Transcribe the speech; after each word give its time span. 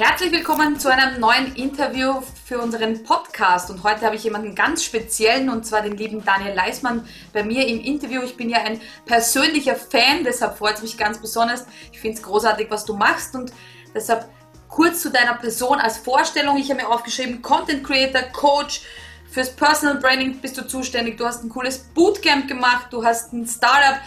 herzlich 0.00 0.32
willkommen 0.32 0.80
zu 0.80 0.90
einem 0.90 1.20
neuen 1.20 1.54
Interview 1.56 2.22
für 2.46 2.58
unseren 2.58 3.04
Podcast. 3.04 3.68
Und 3.68 3.82
heute 3.82 4.06
habe 4.06 4.16
ich 4.16 4.24
jemanden 4.24 4.54
ganz 4.54 4.82
speziellen, 4.82 5.50
und 5.50 5.66
zwar 5.66 5.82
den 5.82 5.94
lieben 5.94 6.24
Daniel 6.24 6.54
Leismann 6.54 7.06
bei 7.34 7.42
mir 7.42 7.68
im 7.68 7.80
Interview. 7.80 8.22
Ich 8.22 8.34
bin 8.34 8.48
ja 8.48 8.62
ein 8.62 8.80
persönlicher 9.04 9.76
Fan, 9.76 10.24
deshalb 10.24 10.56
freut 10.56 10.76
es 10.76 10.82
mich 10.82 10.96
ganz 10.96 11.20
besonders. 11.20 11.66
Ich 11.92 12.00
finde 12.00 12.16
es 12.16 12.22
großartig, 12.22 12.70
was 12.70 12.86
du 12.86 12.96
machst 12.96 13.34
und 13.34 13.52
deshalb 13.94 14.26
kurz 14.68 15.02
zu 15.02 15.10
deiner 15.10 15.34
Person 15.34 15.78
als 15.78 15.98
Vorstellung. 15.98 16.56
Ich 16.56 16.70
habe 16.70 16.80
mir 16.80 16.88
aufgeschrieben, 16.88 17.42
Content 17.42 17.84
Creator, 17.84 18.22
Coach, 18.32 18.80
fürs 19.30 19.54
Personal 19.54 19.98
Branding 19.98 20.40
bist 20.40 20.56
du 20.56 20.66
zuständig. 20.66 21.18
Du 21.18 21.26
hast 21.26 21.44
ein 21.44 21.50
cooles 21.50 21.76
Bootcamp 21.76 22.48
gemacht, 22.48 22.86
du 22.90 23.04
hast 23.04 23.34
ein 23.34 23.46
Startup. 23.46 24.00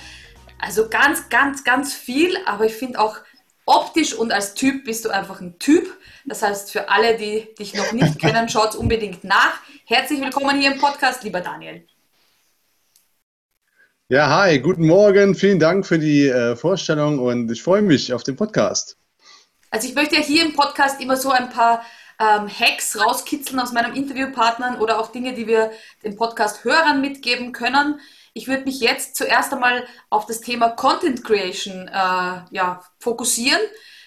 Also 0.58 0.90
ganz, 0.90 1.30
ganz, 1.30 1.64
ganz 1.64 1.94
viel, 1.94 2.36
aber 2.48 2.66
ich 2.66 2.74
finde 2.74 3.00
auch 3.00 3.18
optisch 3.66 4.14
und 4.14 4.32
als 4.32 4.54
Typ 4.54 4.86
bist 4.86 5.06
du 5.06 5.10
einfach 5.10 5.42
ein 5.42 5.58
Typ. 5.60 5.88
Das 6.26 6.42
heißt, 6.42 6.72
für 6.72 6.90
alle, 6.90 7.18
die 7.18 7.54
dich 7.56 7.74
noch 7.74 7.92
nicht 7.92 8.20
kennen, 8.22 8.50
schaut 8.50 8.76
unbedingt 8.76 9.24
nach. 9.24 9.60
Herzlich 9.86 10.22
willkommen 10.22 10.60
hier 10.60 10.74
im 10.74 10.80
Podcast, 10.80 11.24
lieber 11.24 11.42
Daniel. 11.42 11.86
Ja, 14.10 14.30
hi, 14.30 14.60
guten 14.60 14.86
Morgen. 14.86 15.34
Vielen 15.34 15.60
Dank 15.60 15.86
für 15.86 15.98
die 15.98 16.28
äh, 16.28 16.56
Vorstellung 16.56 17.20
und 17.20 17.50
ich 17.52 17.64
freue 17.64 17.82
mich 17.82 18.14
auf 18.14 18.24
den 18.24 18.36
Podcast. 18.36 18.98
Also 19.72 19.88
ich 19.88 19.96
möchte 19.96 20.16
ja 20.16 20.22
hier 20.22 20.46
im 20.46 20.54
Podcast 20.54 21.02
immer 21.02 21.18
so 21.18 21.32
ein 21.32 21.50
paar 21.50 21.84
ähm, 22.20 22.48
Hacks 22.48 23.00
rauskitzeln 23.00 23.60
aus 23.60 23.72
meinen 23.72 23.96
Interviewpartnern 23.96 24.80
oder 24.80 25.00
auch 25.00 25.12
Dinge, 25.12 25.34
die 25.34 25.48
wir 25.48 25.72
den 26.04 26.16
Podcast-Hörern 26.16 27.02
mitgeben 27.02 27.54
können. 27.54 28.00
Ich 28.34 28.48
würde 28.48 28.64
mich 28.64 28.80
jetzt 28.80 29.16
zuerst 29.16 29.54
einmal 29.54 29.86
auf 30.10 30.26
das 30.26 30.42
Thema 30.42 30.70
Content 30.70 31.24
Creation 31.24 31.88
äh, 31.88 31.92
ja, 32.52 32.84
fokussieren. 33.00 33.62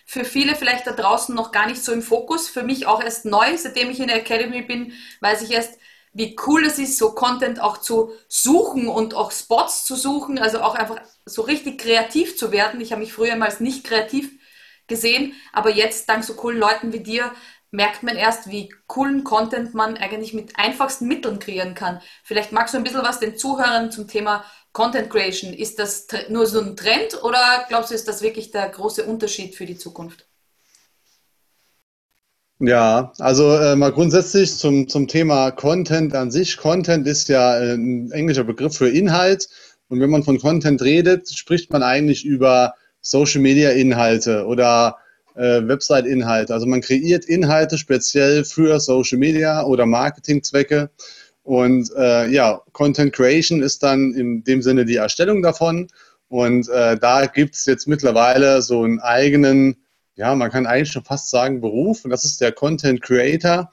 Für 0.04 0.24
viele 0.24 0.54
vielleicht 0.54 0.86
da 0.86 0.92
draußen 0.92 1.34
noch 1.34 1.52
gar 1.52 1.66
nicht 1.66 1.82
so 1.82 1.92
im 1.92 2.02
Fokus. 2.02 2.48
Für 2.48 2.62
mich 2.62 2.86
auch 2.86 3.02
erst 3.02 3.24
neu, 3.24 3.56
seitdem 3.56 3.90
ich 3.90 4.00
in 4.00 4.08
der 4.08 4.18
Academy 4.18 4.62
bin, 4.62 4.92
weiß 5.20 5.42
ich 5.42 5.52
erst, 5.52 5.78
wie 6.12 6.34
cool 6.46 6.64
es 6.64 6.78
ist, 6.78 6.96
so 6.96 7.12
Content 7.12 7.60
auch 7.60 7.78
zu 7.78 8.12
suchen 8.26 8.88
und 8.88 9.14
auch 9.14 9.30
Spots 9.32 9.84
zu 9.84 9.96
suchen, 9.96 10.38
also 10.38 10.60
auch 10.60 10.74
einfach 10.74 11.00
so 11.26 11.42
richtig 11.42 11.78
kreativ 11.78 12.38
zu 12.38 12.52
werden. 12.52 12.80
Ich 12.80 12.92
habe 12.92 13.02
mich 13.02 13.12
früher 13.12 13.36
mal 13.36 13.52
nicht 13.58 13.84
kreativ 13.84 14.30
gesehen, 14.86 15.34
aber 15.52 15.70
jetzt 15.70 16.08
dank 16.08 16.24
so 16.24 16.34
coolen 16.34 16.58
Leuten 16.58 16.92
wie 16.92 17.00
dir 17.00 17.32
merkt 17.76 18.02
man 18.02 18.16
erst, 18.16 18.50
wie 18.50 18.70
coolen 18.86 19.22
Content 19.22 19.74
man 19.74 19.98
eigentlich 19.98 20.32
mit 20.32 20.58
einfachsten 20.58 21.06
Mitteln 21.06 21.38
kreieren 21.38 21.74
kann. 21.74 22.00
Vielleicht 22.24 22.50
magst 22.50 22.72
du 22.72 22.78
ein 22.78 22.84
bisschen 22.84 23.02
was 23.02 23.20
den 23.20 23.36
Zuhörern 23.36 23.90
zum 23.92 24.08
Thema 24.08 24.44
Content 24.72 25.10
Creation. 25.10 25.52
Ist 25.52 25.78
das 25.78 26.06
nur 26.30 26.46
so 26.46 26.60
ein 26.60 26.74
Trend 26.74 27.22
oder 27.22 27.38
glaubst 27.68 27.90
du, 27.90 27.94
ist 27.94 28.08
das 28.08 28.22
wirklich 28.22 28.50
der 28.50 28.70
große 28.70 29.04
Unterschied 29.04 29.54
für 29.54 29.66
die 29.66 29.76
Zukunft? 29.76 30.26
Ja, 32.58 33.12
also 33.18 33.54
äh, 33.54 33.76
mal 33.76 33.92
grundsätzlich 33.92 34.56
zum, 34.56 34.88
zum 34.88 35.06
Thema 35.06 35.50
Content 35.50 36.14
an 36.14 36.30
sich. 36.30 36.56
Content 36.56 37.06
ist 37.06 37.28
ja 37.28 37.58
äh, 37.58 37.74
ein 37.74 38.10
englischer 38.10 38.44
Begriff 38.44 38.78
für 38.78 38.88
Inhalt. 38.88 39.50
Und 39.88 40.00
wenn 40.00 40.08
man 40.08 40.22
von 40.22 40.38
Content 40.38 40.80
redet, 40.80 41.28
spricht 41.28 41.70
man 41.70 41.82
eigentlich 41.82 42.24
über 42.24 42.74
Social 43.02 43.42
Media 43.42 43.70
Inhalte 43.70 44.46
oder 44.46 44.96
äh, 45.36 45.66
Website-Inhalte. 45.66 46.52
Also 46.52 46.66
man 46.66 46.80
kreiert 46.80 47.24
Inhalte 47.24 47.78
speziell 47.78 48.44
für 48.44 48.80
Social 48.80 49.18
Media 49.18 49.62
oder 49.64 49.86
Marketingzwecke. 49.86 50.90
Und 51.42 51.90
äh, 51.96 52.28
ja, 52.28 52.60
Content 52.72 53.12
Creation 53.12 53.62
ist 53.62 53.82
dann 53.82 54.14
in 54.14 54.42
dem 54.42 54.62
Sinne 54.62 54.84
die 54.84 54.96
Erstellung 54.96 55.42
davon. 55.42 55.88
Und 56.28 56.68
äh, 56.68 56.98
da 56.98 57.26
gibt 57.26 57.54
es 57.54 57.66
jetzt 57.66 57.86
mittlerweile 57.86 58.62
so 58.62 58.82
einen 58.82 58.98
eigenen, 58.98 59.76
ja, 60.16 60.34
man 60.34 60.50
kann 60.50 60.66
eigentlich 60.66 60.90
schon 60.90 61.04
fast 61.04 61.30
sagen 61.30 61.60
Beruf. 61.60 62.04
Und 62.04 62.10
das 62.10 62.24
ist 62.24 62.40
der 62.40 62.52
Content 62.52 63.00
Creator, 63.00 63.70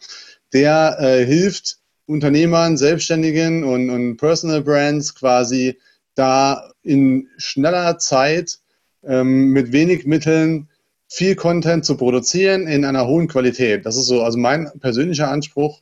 der 0.54 0.98
äh, 1.00 1.26
hilft 1.26 1.78
Unternehmern, 2.06 2.78
Selbstständigen 2.78 3.64
und, 3.64 3.90
und 3.90 4.18
Personal 4.18 4.62
Brands 4.62 5.16
quasi 5.16 5.80
da 6.16 6.72
in 6.84 7.28
schneller 7.38 7.98
Zeit 7.98 8.60
ähm, 9.04 9.48
mit 9.48 9.72
wenig 9.72 10.06
Mitteln 10.06 10.70
viel 11.14 11.36
Content 11.36 11.86
zu 11.86 11.96
produzieren 11.96 12.66
in 12.66 12.86
einer 12.86 13.06
hohen 13.06 13.28
Qualität. 13.28 13.86
Das 13.86 13.98
ist 13.98 14.08
so, 14.08 14.24
also 14.24 14.40
mein 14.40 14.72
persönlicher 14.80 15.30
Anspruch. 15.30 15.80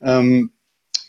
Ähm, 0.00 0.52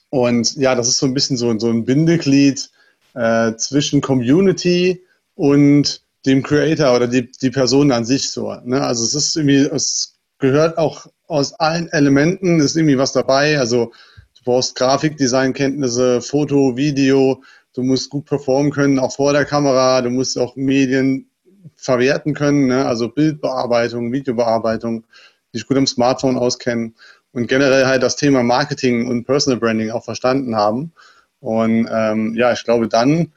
und 0.10 0.56
ja, 0.56 0.74
das 0.74 0.88
ist 0.88 0.98
so 0.98 1.06
ein 1.06 1.14
bisschen 1.14 1.38
so, 1.38 1.58
so 1.60 1.70
ein 1.70 1.86
Bindeglied 1.86 2.72
äh, 3.14 3.54
zwischen 3.58 4.02
Community 4.02 5.04
und 5.36 6.02
dem 6.26 6.42
Creator 6.42 6.96
oder 6.96 7.08
die, 7.08 7.32
die 7.32 7.52
Person 7.52 7.92
an 7.92 8.06
sich 8.06 8.32
so. 8.32 8.52
Ne? 8.64 8.82
Also 8.82 9.04
es 9.04 9.14
ist 9.14 9.36
irgendwie, 9.36 9.58
es 9.58 10.16
gehört 10.40 10.80
auch 10.80 11.06
aus 11.28 11.54
allen 11.54 11.90
Elementen, 11.90 12.60
ist 12.60 12.76
irgendwie 12.76 12.98
was 12.98 13.14
dabei. 13.14 13.60
Also 13.60 13.92
du 14.36 14.44
brauchst 14.46 14.78
Grafikdesign-Kenntnisse, 14.78 16.22
Foto, 16.22 16.76
Video, 16.76 17.44
du 17.76 17.84
musst 17.84 18.10
gut 18.10 18.26
performen 18.26 18.72
können, 18.72 18.98
auch 18.98 19.16
vor 19.16 19.32
der 19.32 19.46
Kamera, 19.46 20.02
du 20.02 20.10
musst 20.10 20.40
auch 20.40 20.56
Medien 20.56 21.29
verwerten 21.76 22.34
können, 22.34 22.68
ne? 22.68 22.86
also 22.86 23.10
Bildbearbeitung, 23.10 24.12
Videobearbeitung, 24.12 25.06
sich 25.54 25.66
gut 25.66 25.78
am 25.78 25.88
Smartphone 25.88 26.38
auskennen 26.38 26.96
und 27.32 27.48
generell 27.48 27.86
halt 27.86 28.04
das 28.04 28.16
Thema 28.16 28.44
Marketing 28.44 29.08
und 29.08 29.26
Personal 29.26 29.60
Branding 29.60 29.92
auch 29.92 30.04
verstanden 30.04 30.56
haben. 30.56 30.94
Und 31.40 31.88
ähm, 31.92 32.36
ja, 32.36 32.52
ich 32.52 32.64
glaube, 32.64 32.88
dann 32.88 33.32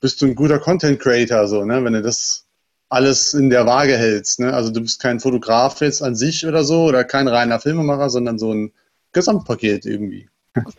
bist 0.00 0.20
du 0.20 0.26
ein 0.26 0.34
guter 0.34 0.58
Content 0.58 1.00
Creator, 1.00 1.46
so, 1.48 1.64
ne? 1.64 1.82
wenn 1.84 1.94
du 1.94 2.02
das 2.02 2.46
alles 2.88 3.34
in 3.34 3.50
der 3.50 3.66
Waage 3.66 3.96
hältst. 3.96 4.40
Ne? 4.40 4.52
Also 4.52 4.70
du 4.70 4.80
bist 4.80 5.00
kein 5.00 5.20
Fotograf 5.20 5.80
jetzt 5.80 6.02
an 6.02 6.14
sich 6.14 6.46
oder 6.46 6.64
so 6.64 6.84
oder 6.84 7.04
kein 7.04 7.28
reiner 7.28 7.58
Filmemacher, 7.58 8.10
sondern 8.10 8.38
so 8.38 8.52
ein 8.52 8.72
Gesamtpaket 9.12 9.86
irgendwie. 9.86 10.28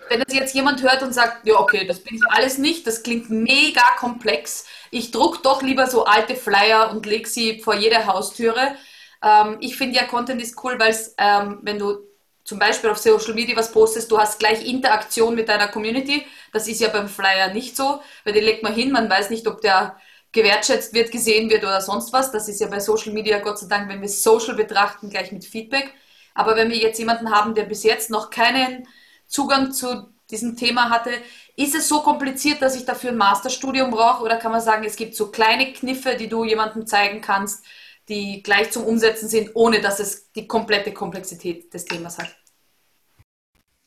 Wenn 0.09 0.21
das 0.21 0.33
jetzt 0.33 0.55
jemand 0.55 0.81
hört 0.81 1.03
und 1.03 1.13
sagt, 1.13 1.45
ja, 1.45 1.59
okay, 1.59 1.85
das 1.85 1.99
bin 1.99 2.15
ich 2.15 2.21
alles 2.29 2.57
nicht, 2.57 2.87
das 2.87 3.03
klingt 3.03 3.29
mega 3.29 3.83
komplex, 3.97 4.65
ich 4.91 5.11
druck 5.11 5.43
doch 5.43 5.61
lieber 5.61 5.87
so 5.87 6.05
alte 6.05 6.35
Flyer 6.35 6.91
und 6.91 7.05
lege 7.05 7.27
sie 7.27 7.59
vor 7.59 7.75
jede 7.75 8.05
Haustüre. 8.05 8.75
Ähm, 9.23 9.57
ich 9.59 9.75
finde 9.77 9.97
ja, 9.97 10.05
Content 10.05 10.41
ist 10.41 10.63
cool, 10.63 10.79
weil 10.79 10.95
ähm, 11.17 11.59
wenn 11.61 11.79
du 11.79 11.99
zum 12.43 12.59
Beispiel 12.59 12.89
auf 12.89 12.97
Social 12.97 13.33
Media 13.33 13.57
was 13.57 13.71
postest, 13.71 14.09
du 14.09 14.17
hast 14.17 14.39
gleich 14.39 14.65
Interaktion 14.65 15.35
mit 15.35 15.49
deiner 15.49 15.67
Community. 15.67 16.25
Das 16.53 16.67
ist 16.67 16.79
ja 16.79 16.87
beim 16.87 17.09
Flyer 17.09 17.53
nicht 17.53 17.75
so, 17.75 18.01
weil 18.23 18.33
den 18.33 18.45
legt 18.45 18.63
man 18.63 18.73
hin, 18.73 18.91
man 18.91 19.09
weiß 19.09 19.29
nicht, 19.29 19.45
ob 19.47 19.59
der 19.59 19.97
gewertschätzt 20.31 20.93
wird, 20.93 21.11
gesehen 21.11 21.49
wird 21.49 21.63
oder 21.63 21.81
sonst 21.81 22.13
was. 22.13 22.31
Das 22.31 22.47
ist 22.47 22.61
ja 22.61 22.67
bei 22.67 22.79
Social 22.79 23.11
Media, 23.11 23.39
Gott 23.39 23.59
sei 23.59 23.67
Dank, 23.67 23.89
wenn 23.89 24.01
wir 24.01 24.07
Social 24.07 24.55
betrachten, 24.55 25.09
gleich 25.09 25.31
mit 25.31 25.43
Feedback. 25.43 25.93
Aber 26.35 26.55
wenn 26.55 26.69
wir 26.69 26.77
jetzt 26.77 26.99
jemanden 26.99 27.31
haben, 27.31 27.55
der 27.55 27.63
bis 27.63 27.83
jetzt 27.83 28.09
noch 28.09 28.29
keinen 28.29 28.87
Zugang 29.27 29.71
zu 29.71 30.07
diesem 30.29 30.55
Thema 30.55 30.89
hatte, 30.89 31.11
ist 31.55 31.75
es 31.75 31.87
so 31.87 32.01
kompliziert, 32.01 32.61
dass 32.61 32.75
ich 32.75 32.85
dafür 32.85 33.11
ein 33.11 33.17
Masterstudium 33.17 33.91
brauche 33.91 34.23
oder 34.23 34.37
kann 34.37 34.51
man 34.51 34.61
sagen, 34.61 34.83
es 34.83 34.95
gibt 34.95 35.15
so 35.15 35.27
kleine 35.27 35.73
Kniffe, 35.73 36.15
die 36.19 36.27
du 36.27 36.43
jemandem 36.43 36.85
zeigen 36.85 37.21
kannst, 37.21 37.63
die 38.09 38.43
gleich 38.43 38.71
zum 38.71 38.83
Umsetzen 38.83 39.27
sind, 39.27 39.51
ohne 39.53 39.81
dass 39.81 39.99
es 39.99 40.31
die 40.33 40.47
komplette 40.47 40.93
Komplexität 40.93 41.73
des 41.73 41.85
Themas 41.85 42.17
hat? 42.17 42.35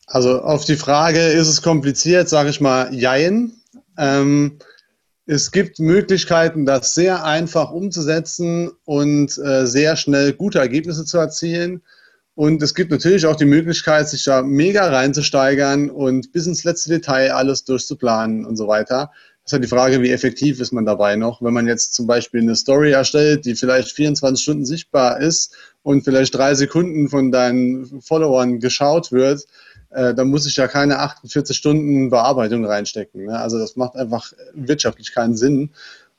Also 0.07 0.41
auf 0.43 0.65
die 0.65 0.77
Frage, 0.77 1.21
ist 1.21 1.49
es 1.49 1.63
kompliziert, 1.63 2.29
sage 2.29 2.51
ich 2.51 2.61
mal, 2.61 2.93
jein. 2.93 3.53
Ähm, 3.97 4.59
es 5.27 5.53
gibt 5.53 5.79
Möglichkeiten, 5.79 6.67
das 6.67 6.95
sehr 6.95 7.25
einfach 7.25 7.71
umzusetzen 7.71 8.73
und 8.85 9.39
äh, 9.39 9.67
sehr 9.67 9.95
schnell 9.95 10.33
gute 10.33 10.59
Ergebnisse 10.59 11.05
zu 11.05 11.19
erzielen. 11.19 11.83
Und 12.41 12.63
es 12.63 12.75
gibt 12.75 12.91
natürlich 12.91 13.27
auch 13.27 13.37
die 13.37 13.45
Möglichkeit, 13.45 14.09
sich 14.09 14.25
da 14.25 14.41
mega 14.41 14.89
reinzusteigern 14.89 15.91
und 15.91 16.33
bis 16.33 16.47
ins 16.47 16.65
letzte 16.65 16.89
Detail 16.89 17.33
alles 17.33 17.65
durchzuplanen 17.65 18.47
und 18.47 18.57
so 18.57 18.67
weiter. 18.67 19.11
Das 19.43 19.51
ist 19.51 19.53
halt 19.53 19.65
die 19.65 19.69
Frage, 19.69 20.01
wie 20.01 20.11
effektiv 20.11 20.59
ist 20.59 20.73
man 20.73 20.87
dabei 20.87 21.17
noch. 21.17 21.43
Wenn 21.43 21.53
man 21.53 21.67
jetzt 21.67 21.93
zum 21.93 22.07
Beispiel 22.07 22.41
eine 22.41 22.57
Story 22.57 22.93
erstellt, 22.93 23.45
die 23.45 23.57
vielleicht 23.57 23.93
24 23.93 24.43
Stunden 24.43 24.65
sichtbar 24.65 25.21
ist 25.21 25.55
und 25.83 26.03
vielleicht 26.03 26.35
drei 26.35 26.55
Sekunden 26.55 27.11
von 27.11 27.31
deinen 27.31 28.01
Followern 28.01 28.59
geschaut 28.59 29.13
wird, 29.13 29.45
äh, 29.91 30.15
dann 30.15 30.29
muss 30.29 30.47
ich 30.47 30.57
ja 30.57 30.67
keine 30.67 30.99
48 31.01 31.55
Stunden 31.55 32.09
Bearbeitung 32.09 32.65
reinstecken. 32.65 33.27
Ne? 33.27 33.39
Also 33.39 33.59
das 33.59 33.77
macht 33.77 33.97
einfach 33.97 34.33
wirtschaftlich 34.55 35.13
keinen 35.13 35.37
Sinn. 35.37 35.73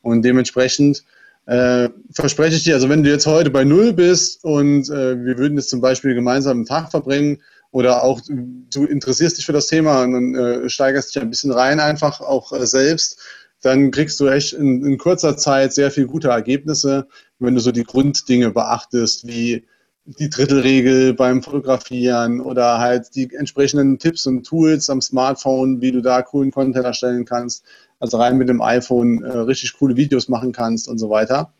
Und 0.03 0.21
dementsprechend 0.21 1.03
äh, 1.45 1.89
verspreche 2.13 2.55
ich 2.55 2.63
dir, 2.63 2.75
also 2.75 2.89
wenn 2.89 3.03
du 3.03 3.09
jetzt 3.09 3.25
heute 3.25 3.49
bei 3.49 3.63
Null 3.63 3.93
bist 3.93 4.43
und 4.43 4.89
äh, 4.89 5.23
wir 5.23 5.37
würden 5.37 5.57
jetzt 5.57 5.69
zum 5.69 5.81
Beispiel 5.81 6.13
gemeinsam 6.13 6.57
einen 6.57 6.65
Tag 6.65 6.91
verbringen 6.91 7.41
oder 7.71 8.03
auch 8.03 8.21
du 8.27 8.85
interessierst 8.85 9.37
dich 9.37 9.45
für 9.45 9.53
das 9.53 9.67
Thema 9.67 10.03
und 10.03 10.13
dann 10.13 10.35
äh, 10.35 10.69
steigerst 10.69 11.15
dich 11.15 11.21
ein 11.21 11.29
bisschen 11.29 11.51
rein 11.51 11.79
einfach 11.79 12.21
auch 12.21 12.51
äh, 12.51 12.65
selbst, 12.67 13.19
dann 13.61 13.91
kriegst 13.91 14.19
du 14.19 14.27
echt 14.27 14.53
in, 14.53 14.85
in, 14.85 14.97
kurzer 14.97 15.37
Zeit 15.37 15.73
sehr 15.73 15.91
viel 15.91 16.05
gute 16.05 16.29
Ergebnisse, 16.29 17.07
wenn 17.39 17.55
du 17.55 17.61
so 17.61 17.71
die 17.71 17.83
Grunddinge 17.83 18.51
beachtest, 18.51 19.27
wie 19.27 19.65
die 20.05 20.29
Drittelregel 20.29 21.13
beim 21.13 21.43
Fotografieren 21.43 22.41
oder 22.41 22.79
halt 22.79 23.15
die 23.15 23.33
entsprechenden 23.33 23.99
Tipps 23.99 24.25
und 24.25 24.43
Tools 24.43 24.89
am 24.89 24.99
Smartphone, 24.99 25.79
wie 25.79 25.91
du 25.91 26.01
da 26.01 26.21
coolen 26.23 26.51
Content 26.51 26.85
erstellen 26.85 27.25
kannst 27.25 27.63
also 28.01 28.17
rein 28.17 28.37
mit 28.37 28.49
dem 28.49 28.61
iPhone 28.61 29.23
äh, 29.23 29.37
richtig 29.37 29.73
coole 29.77 29.95
Videos 29.95 30.27
machen 30.27 30.51
kannst 30.51 30.89
und 30.89 30.97
so 30.97 31.09
weiter. 31.09 31.53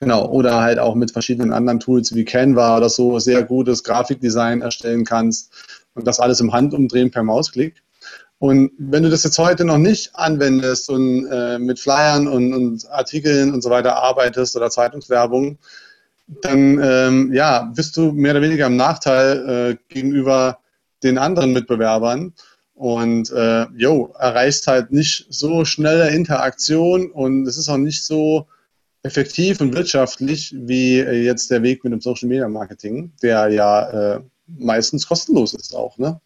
Genau, 0.00 0.26
oder 0.26 0.60
halt 0.60 0.80
auch 0.80 0.96
mit 0.96 1.12
verschiedenen 1.12 1.52
anderen 1.52 1.80
Tools 1.80 2.14
wie 2.14 2.24
Canva 2.24 2.76
oder 2.76 2.88
so 2.88 3.18
sehr 3.20 3.44
gutes 3.44 3.84
Grafikdesign 3.84 4.60
erstellen 4.60 5.04
kannst 5.04 5.52
und 5.94 6.06
das 6.06 6.18
alles 6.18 6.40
im 6.40 6.52
Handumdrehen 6.52 7.12
per 7.12 7.22
Mausklick. 7.22 7.82
Und 8.38 8.72
wenn 8.76 9.04
du 9.04 9.10
das 9.10 9.22
jetzt 9.22 9.38
heute 9.38 9.64
noch 9.64 9.78
nicht 9.78 10.14
anwendest 10.16 10.90
und 10.90 11.26
äh, 11.30 11.58
mit 11.58 11.78
Flyern 11.78 12.26
und, 12.26 12.52
und, 12.52 12.90
Artikeln 12.90 13.54
und 13.54 13.62
so 13.62 13.70
weiter 13.70 13.96
arbeitest 13.96 14.56
oder 14.56 14.70
Zeitungswerbung, 14.70 15.56
dann 16.42 16.80
ähm, 16.82 17.32
ja, 17.32 17.70
bist 17.74 17.96
du 17.96 18.10
mehr 18.12 18.32
oder 18.32 18.42
weniger 18.42 18.66
im 18.66 18.76
Nachteil 18.76 19.48
äh, 19.48 19.94
gegenüber 19.94 20.58
den 21.04 21.16
anderen 21.16 21.52
Mitbewerbern 21.52 22.34
und 22.74 23.30
äh, 23.30 23.66
jo, 23.76 24.14
erreichst 24.18 24.66
halt 24.66 24.90
nicht 24.90 25.26
so 25.30 25.64
schnelle 25.64 26.10
Interaktion 26.10 27.10
und 27.10 27.46
es 27.46 27.56
ist 27.56 27.68
auch 27.68 27.76
nicht 27.76 28.04
so 28.04 28.46
effektiv 29.02 29.60
und 29.60 29.74
wirtschaftlich 29.74 30.54
wie 30.56 30.98
äh, 30.98 31.24
jetzt 31.24 31.50
der 31.50 31.62
Weg 31.62 31.84
mit 31.84 31.92
dem 31.92 32.00
Social 32.00 32.28
Media 32.28 32.48
Marketing, 32.48 33.12
der 33.22 33.48
ja 33.48 34.14
äh, 34.14 34.20
meistens 34.46 35.06
kostenlos 35.06 35.54
ist 35.54 35.74
auch. 35.74 35.96
Ne? 35.98 36.20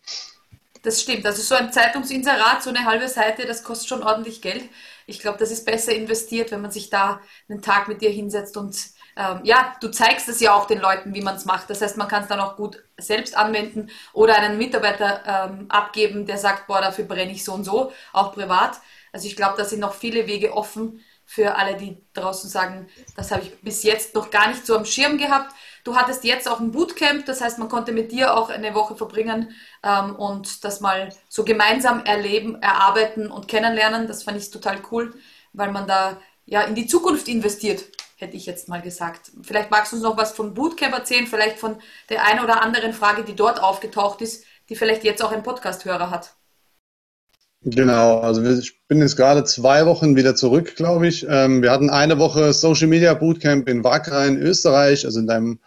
Das 0.83 1.03
stimmt. 1.03 1.27
Also 1.27 1.43
so 1.43 1.55
ein 1.55 1.73
Zeitungsinserat, 1.73 2.62
so 2.62 2.71
eine 2.71 2.85
halbe 2.85 3.09
Seite, 3.09 3.47
das 3.47 3.62
kostet 3.62 3.89
schon 3.89 4.03
ordentlich 4.03 4.41
Geld. 4.41 4.62
Ich 5.08 5.20
glaube, 5.20 5.38
das 5.38 5.50
ist 5.50 5.64
besser 5.64 5.93
investiert, 5.94 6.50
wenn 6.50 6.60
man 6.60 6.70
sich 6.70 6.90
da 6.90 7.20
einen 7.49 7.62
Tag 7.62 7.88
mit 7.88 8.02
dir 8.02 8.10
hinsetzt 8.10 8.56
und 8.56 8.76
ähm, 9.16 9.40
ja, 9.43 9.75
du 9.81 9.88
zeigst 9.88 10.28
es 10.28 10.40
ja 10.40 10.55
auch 10.55 10.66
den 10.66 10.81
Leuten, 10.81 11.14
wie 11.14 11.22
man 11.22 11.34
es 11.37 11.44
macht. 11.44 11.70
Das 11.70 11.81
heißt, 11.82 11.96
man 11.96 12.06
kann 12.08 12.22
es 12.22 12.28
dann 12.28 12.40
auch 12.40 12.56
gut 12.56 12.84
selbst 12.99 13.37
anwenden 13.37 13.90
oder 14.12 14.37
einen 14.37 14.58
Mitarbeiter 14.58 15.22
ähm, 15.50 15.66
abgeben, 15.70 16.26
der 16.26 16.38
sagt, 16.38 16.69
boah, 16.69 16.81
dafür 16.81 17.05
brenne 17.05 17.32
ich 17.32 17.44
so 17.44 17.52
und 17.55 17.64
so, 17.64 17.93
auch 18.12 18.32
privat. 18.32 18.81
Also 19.12 19.26
ich 19.26 19.34
glaube, 19.34 19.56
da 19.56 19.64
sind 19.64 19.81
noch 19.81 19.94
viele 19.94 20.26
Wege 20.26 20.52
offen 20.55 21.00
für 21.25 21.56
alle, 21.56 21.76
die 21.76 21.99
draußen 22.14 22.49
sagen, 22.49 22.88
das 23.16 23.31
habe 23.31 23.43
ich 23.43 23.61
bis 23.61 23.82
jetzt 23.82 24.14
noch 24.14 24.31
gar 24.31 24.49
nicht 24.49 24.64
so 24.64 24.76
am 24.76 24.84
Schirm 24.84 25.19
gehabt. 25.19 25.52
Du 25.84 25.96
hattest 25.96 26.25
jetzt 26.25 26.48
auch 26.48 26.60
ein 26.60 26.72
Bootcamp, 26.72 27.26
das 27.26 27.40
heißt, 27.40 27.58
man 27.58 27.69
konnte 27.69 27.92
mit 27.92 28.12
dir 28.12 28.36
auch 28.36 28.50
eine 28.50 28.75
Woche 28.75 28.96
verbringen 28.96 29.52
ähm, 29.82 30.16
und 30.16 30.64
das 30.64 30.80
mal 30.80 31.08
so 31.28 31.44
gemeinsam 31.44 32.04
erleben, 32.04 32.60
erarbeiten 32.62 33.30
und 33.30 33.48
kennenlernen. 33.48 34.06
Das 34.06 34.22
fand 34.22 34.38
ich 34.38 34.50
total 34.50 34.78
cool, 34.90 35.14
weil 35.52 35.70
man 35.70 35.86
da 35.86 36.19
ja 36.46 36.62
in 36.62 36.75
die 36.75 36.86
Zukunft 36.86 37.28
investiert 37.28 37.84
hätte 38.19 38.36
ich 38.36 38.46
jetzt 38.46 38.69
mal 38.69 38.82
gesagt. 38.82 39.30
Vielleicht 39.42 39.70
magst 39.70 39.92
du 39.92 39.96
uns 39.96 40.02
noch 40.02 40.16
was 40.16 40.32
von 40.32 40.52
Bootcamp 40.52 40.92
erzählen, 40.92 41.26
vielleicht 41.26 41.58
von 41.58 41.80
der 42.08 42.25
einen 42.25 42.40
oder 42.40 42.62
anderen 42.62 42.92
Frage, 42.92 43.25
die 43.25 43.36
dort 43.36 43.62
aufgetaucht 43.62 44.20
ist, 44.20 44.44
die 44.69 44.76
vielleicht 44.76 45.04
jetzt 45.04 45.22
auch 45.22 45.32
ein 45.32 45.44
Podcast-Hörer 45.44 46.10
hat. 46.10 46.38
Genau, 47.64 48.20
also 48.20 48.43
ich 48.44 48.87
bin 48.87 49.00
jetzt 49.00 49.16
gerade 49.16 49.43
zwei 49.43 49.84
Wochen 49.84 50.14
wieder 50.14 50.37
zurück, 50.37 50.76
glaube 50.76 51.08
ich. 51.08 51.26
Ähm, 51.28 51.60
wir 51.60 51.72
hatten 51.72 51.90
eine 51.90 52.19
Woche 52.19 52.52
Social 52.52 52.87
Media 52.87 53.14
Bootcamp 53.14 53.69
in 53.69 53.82
Wacker 53.82 54.25
in 54.26 54.40
Österreich, 54.40 55.05
also 55.05 55.19
in, 55.19 55.26
deinem, 55.26 55.58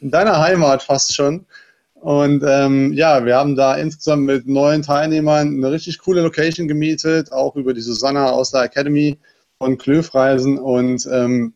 in 0.00 0.10
deiner 0.10 0.40
Heimat 0.40 0.82
fast 0.82 1.14
schon. 1.14 1.46
Und 1.94 2.42
ähm, 2.46 2.92
ja, 2.92 3.24
wir 3.24 3.36
haben 3.36 3.54
da 3.54 3.76
insgesamt 3.76 4.24
mit 4.24 4.46
neun 4.46 4.82
Teilnehmern 4.82 5.56
eine 5.56 5.70
richtig 5.70 5.98
coole 5.98 6.20
Location 6.22 6.66
gemietet, 6.66 7.32
auch 7.32 7.54
über 7.54 7.74
die 7.74 7.80
Susanna 7.80 8.30
aus 8.30 8.50
der 8.50 8.62
Academy 8.62 9.18
von 9.58 9.78
Klöfreisen. 9.78 10.58
Und 10.58 11.08
ähm, 11.10 11.54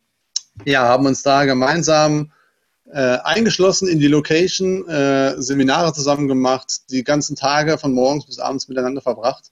ja, 0.64 0.86
haben 0.86 1.06
uns 1.06 1.22
da 1.22 1.44
gemeinsam 1.46 2.31
äh, 2.93 3.19
eingeschlossen 3.22 3.88
in 3.88 3.98
die 3.98 4.08
Location, 4.08 4.88
äh, 4.88 5.40
Seminare 5.40 5.93
zusammen 5.93 6.28
gemacht, 6.28 6.90
die 6.90 7.04
ganzen 7.04 7.36
Tage 7.36 7.76
von 7.76 7.93
morgens 7.93 8.26
bis 8.26 8.38
abends 8.38 8.69
miteinander 8.69 9.00
verbracht 9.00 9.50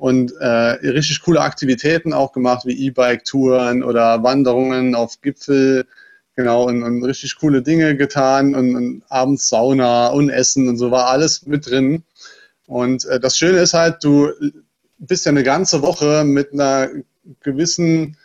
und 0.00 0.32
äh, 0.40 0.46
richtig 0.46 1.20
coole 1.20 1.42
Aktivitäten 1.42 2.14
auch 2.14 2.32
gemacht, 2.32 2.64
wie 2.64 2.86
E-Bike-Touren 2.86 3.82
oder 3.82 4.22
Wanderungen 4.22 4.94
auf 4.94 5.20
Gipfel, 5.20 5.86
genau, 6.34 6.68
und, 6.68 6.82
und 6.82 7.04
richtig 7.04 7.36
coole 7.36 7.60
Dinge 7.60 7.94
getan 7.94 8.54
und, 8.54 8.76
und, 8.76 9.02
abends 9.10 9.50
Sauna 9.50 10.06
und 10.06 10.30
Essen 10.30 10.68
und 10.68 10.78
so 10.78 10.90
war 10.90 11.08
alles 11.08 11.44
mit 11.44 11.68
drin. 11.68 12.02
Und 12.66 13.04
äh, 13.04 13.20
das 13.20 13.36
Schöne 13.36 13.58
ist 13.58 13.74
halt, 13.74 14.02
du 14.02 14.30
bist 14.96 15.26
ja 15.26 15.32
eine 15.32 15.42
ganze 15.42 15.82
Woche 15.82 16.24
mit 16.24 16.54
einer 16.54 16.88
gewissen 17.42 18.16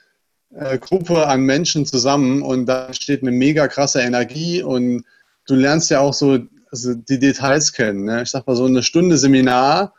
äh, 0.55 0.77
Gruppe 0.77 1.27
an 1.27 1.41
Menschen 1.41 1.85
zusammen 1.85 2.41
und 2.41 2.67
da 2.67 2.93
steht 2.93 3.21
eine 3.21 3.31
mega 3.31 3.67
krasse 3.67 3.99
Energie 3.99 4.63
und 4.63 5.03
du 5.45 5.55
lernst 5.55 5.89
ja 5.89 5.99
auch 5.99 6.13
so 6.13 6.39
also 6.71 6.93
die 6.93 7.19
Details 7.19 7.73
kennen. 7.73 8.05
Ne? 8.05 8.21
Ich 8.21 8.29
sag 8.29 8.47
mal, 8.47 8.55
so 8.55 8.63
eine 8.63 8.81
Stunde 8.81 9.17
Seminar 9.17 9.93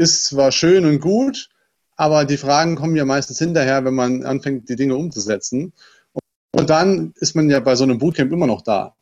ist 0.00 0.24
zwar 0.24 0.50
schön 0.50 0.86
und 0.86 1.00
gut, 1.00 1.50
aber 1.94 2.24
die 2.24 2.38
Fragen 2.38 2.74
kommen 2.74 2.96
ja 2.96 3.04
meistens 3.04 3.38
hinterher, 3.38 3.84
wenn 3.84 3.94
man 3.94 4.24
anfängt, 4.24 4.70
die 4.70 4.76
Dinge 4.76 4.96
umzusetzen. 4.96 5.74
Und 6.52 6.70
dann 6.70 7.12
ist 7.16 7.36
man 7.36 7.50
ja 7.50 7.60
bei 7.60 7.76
so 7.76 7.84
einem 7.84 7.98
Bootcamp 7.98 8.32
immer 8.32 8.46
noch 8.46 8.62
da. 8.62 8.94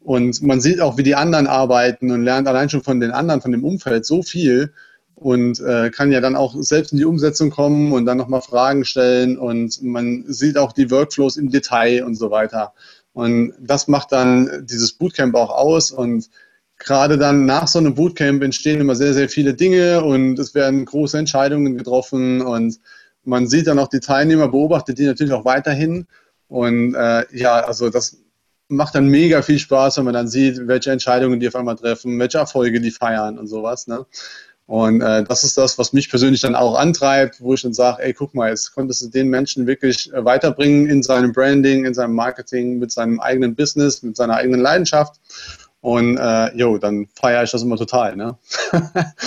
Und 0.00 0.40
man 0.42 0.62
sieht 0.62 0.80
auch, 0.80 0.96
wie 0.96 1.02
die 1.02 1.14
anderen 1.14 1.46
arbeiten 1.46 2.10
und 2.10 2.22
lernt 2.24 2.48
allein 2.48 2.70
schon 2.70 2.82
von 2.82 2.98
den 2.98 3.10
anderen, 3.10 3.42
von 3.42 3.52
dem 3.52 3.62
Umfeld 3.62 4.06
so 4.06 4.22
viel 4.22 4.72
und 5.14 5.60
äh, 5.60 5.90
kann 5.90 6.12
ja 6.12 6.22
dann 6.22 6.34
auch 6.34 6.54
selbst 6.58 6.92
in 6.92 6.98
die 6.98 7.04
Umsetzung 7.04 7.50
kommen 7.50 7.92
und 7.92 8.06
dann 8.06 8.16
nochmal 8.16 8.40
Fragen 8.40 8.86
stellen 8.86 9.36
und 9.36 9.82
man 9.82 10.24
sieht 10.28 10.56
auch 10.56 10.72
die 10.72 10.90
Workflows 10.90 11.36
im 11.36 11.50
Detail 11.50 12.04
und 12.04 12.14
so 12.14 12.30
weiter. 12.30 12.72
Und 13.12 13.52
das 13.60 13.86
macht 13.86 14.12
dann 14.12 14.64
dieses 14.64 14.92
Bootcamp 14.92 15.34
auch 15.34 15.50
aus 15.50 15.90
und 15.90 16.30
gerade 16.78 17.18
dann 17.18 17.46
nach 17.46 17.68
so 17.68 17.78
einem 17.78 17.94
Bootcamp 17.94 18.42
entstehen 18.42 18.80
immer 18.80 18.94
sehr, 18.94 19.14
sehr 19.14 19.28
viele 19.28 19.54
Dinge 19.54 20.02
und 20.02 20.38
es 20.38 20.54
werden 20.54 20.84
große 20.84 21.18
Entscheidungen 21.18 21.76
getroffen 21.76 22.40
und 22.40 22.78
man 23.24 23.46
sieht 23.48 23.66
dann 23.66 23.78
auch 23.78 23.88
die 23.88 24.00
Teilnehmer, 24.00 24.48
beobachtet 24.48 24.98
die 24.98 25.06
natürlich 25.06 25.32
auch 25.32 25.44
weiterhin 25.44 26.06
und 26.48 26.94
äh, 26.94 27.24
ja, 27.36 27.60
also 27.60 27.90
das 27.90 28.18
macht 28.68 28.94
dann 28.94 29.08
mega 29.08 29.42
viel 29.42 29.58
Spaß, 29.58 29.98
wenn 29.98 30.04
man 30.04 30.14
dann 30.14 30.28
sieht, 30.28 30.66
welche 30.66 30.92
Entscheidungen 30.92 31.40
die 31.40 31.48
auf 31.48 31.56
einmal 31.56 31.76
treffen, 31.76 32.18
welche 32.18 32.38
Erfolge 32.38 32.80
die 32.80 32.90
feiern 32.90 33.38
und 33.38 33.46
sowas. 33.46 33.86
Ne? 33.86 34.04
Und 34.66 35.00
äh, 35.00 35.24
das 35.24 35.44
ist 35.44 35.56
das, 35.56 35.78
was 35.78 35.94
mich 35.94 36.10
persönlich 36.10 36.42
dann 36.42 36.54
auch 36.54 36.74
antreibt, 36.74 37.40
wo 37.40 37.54
ich 37.54 37.62
dann 37.62 37.72
sage, 37.72 38.02
ey, 38.02 38.12
guck 38.12 38.34
mal, 38.34 38.50
jetzt 38.50 38.74
konntest 38.74 39.00
du 39.00 39.08
den 39.08 39.28
Menschen 39.28 39.66
wirklich 39.66 40.12
äh, 40.12 40.22
weiterbringen 40.22 40.86
in 40.86 41.02
seinem 41.02 41.32
Branding, 41.32 41.86
in 41.86 41.94
seinem 41.94 42.14
Marketing, 42.14 42.78
mit 42.78 42.92
seinem 42.92 43.18
eigenen 43.18 43.54
Business, 43.54 44.02
mit 44.02 44.16
seiner 44.16 44.34
eigenen 44.34 44.60
Leidenschaft. 44.60 45.18
Und 45.80 46.16
äh, 46.16 46.56
jo, 46.56 46.76
dann 46.76 47.06
feiere 47.14 47.44
ich 47.44 47.52
das 47.52 47.62
immer 47.62 47.76
total. 47.76 48.16
Ne? 48.16 48.36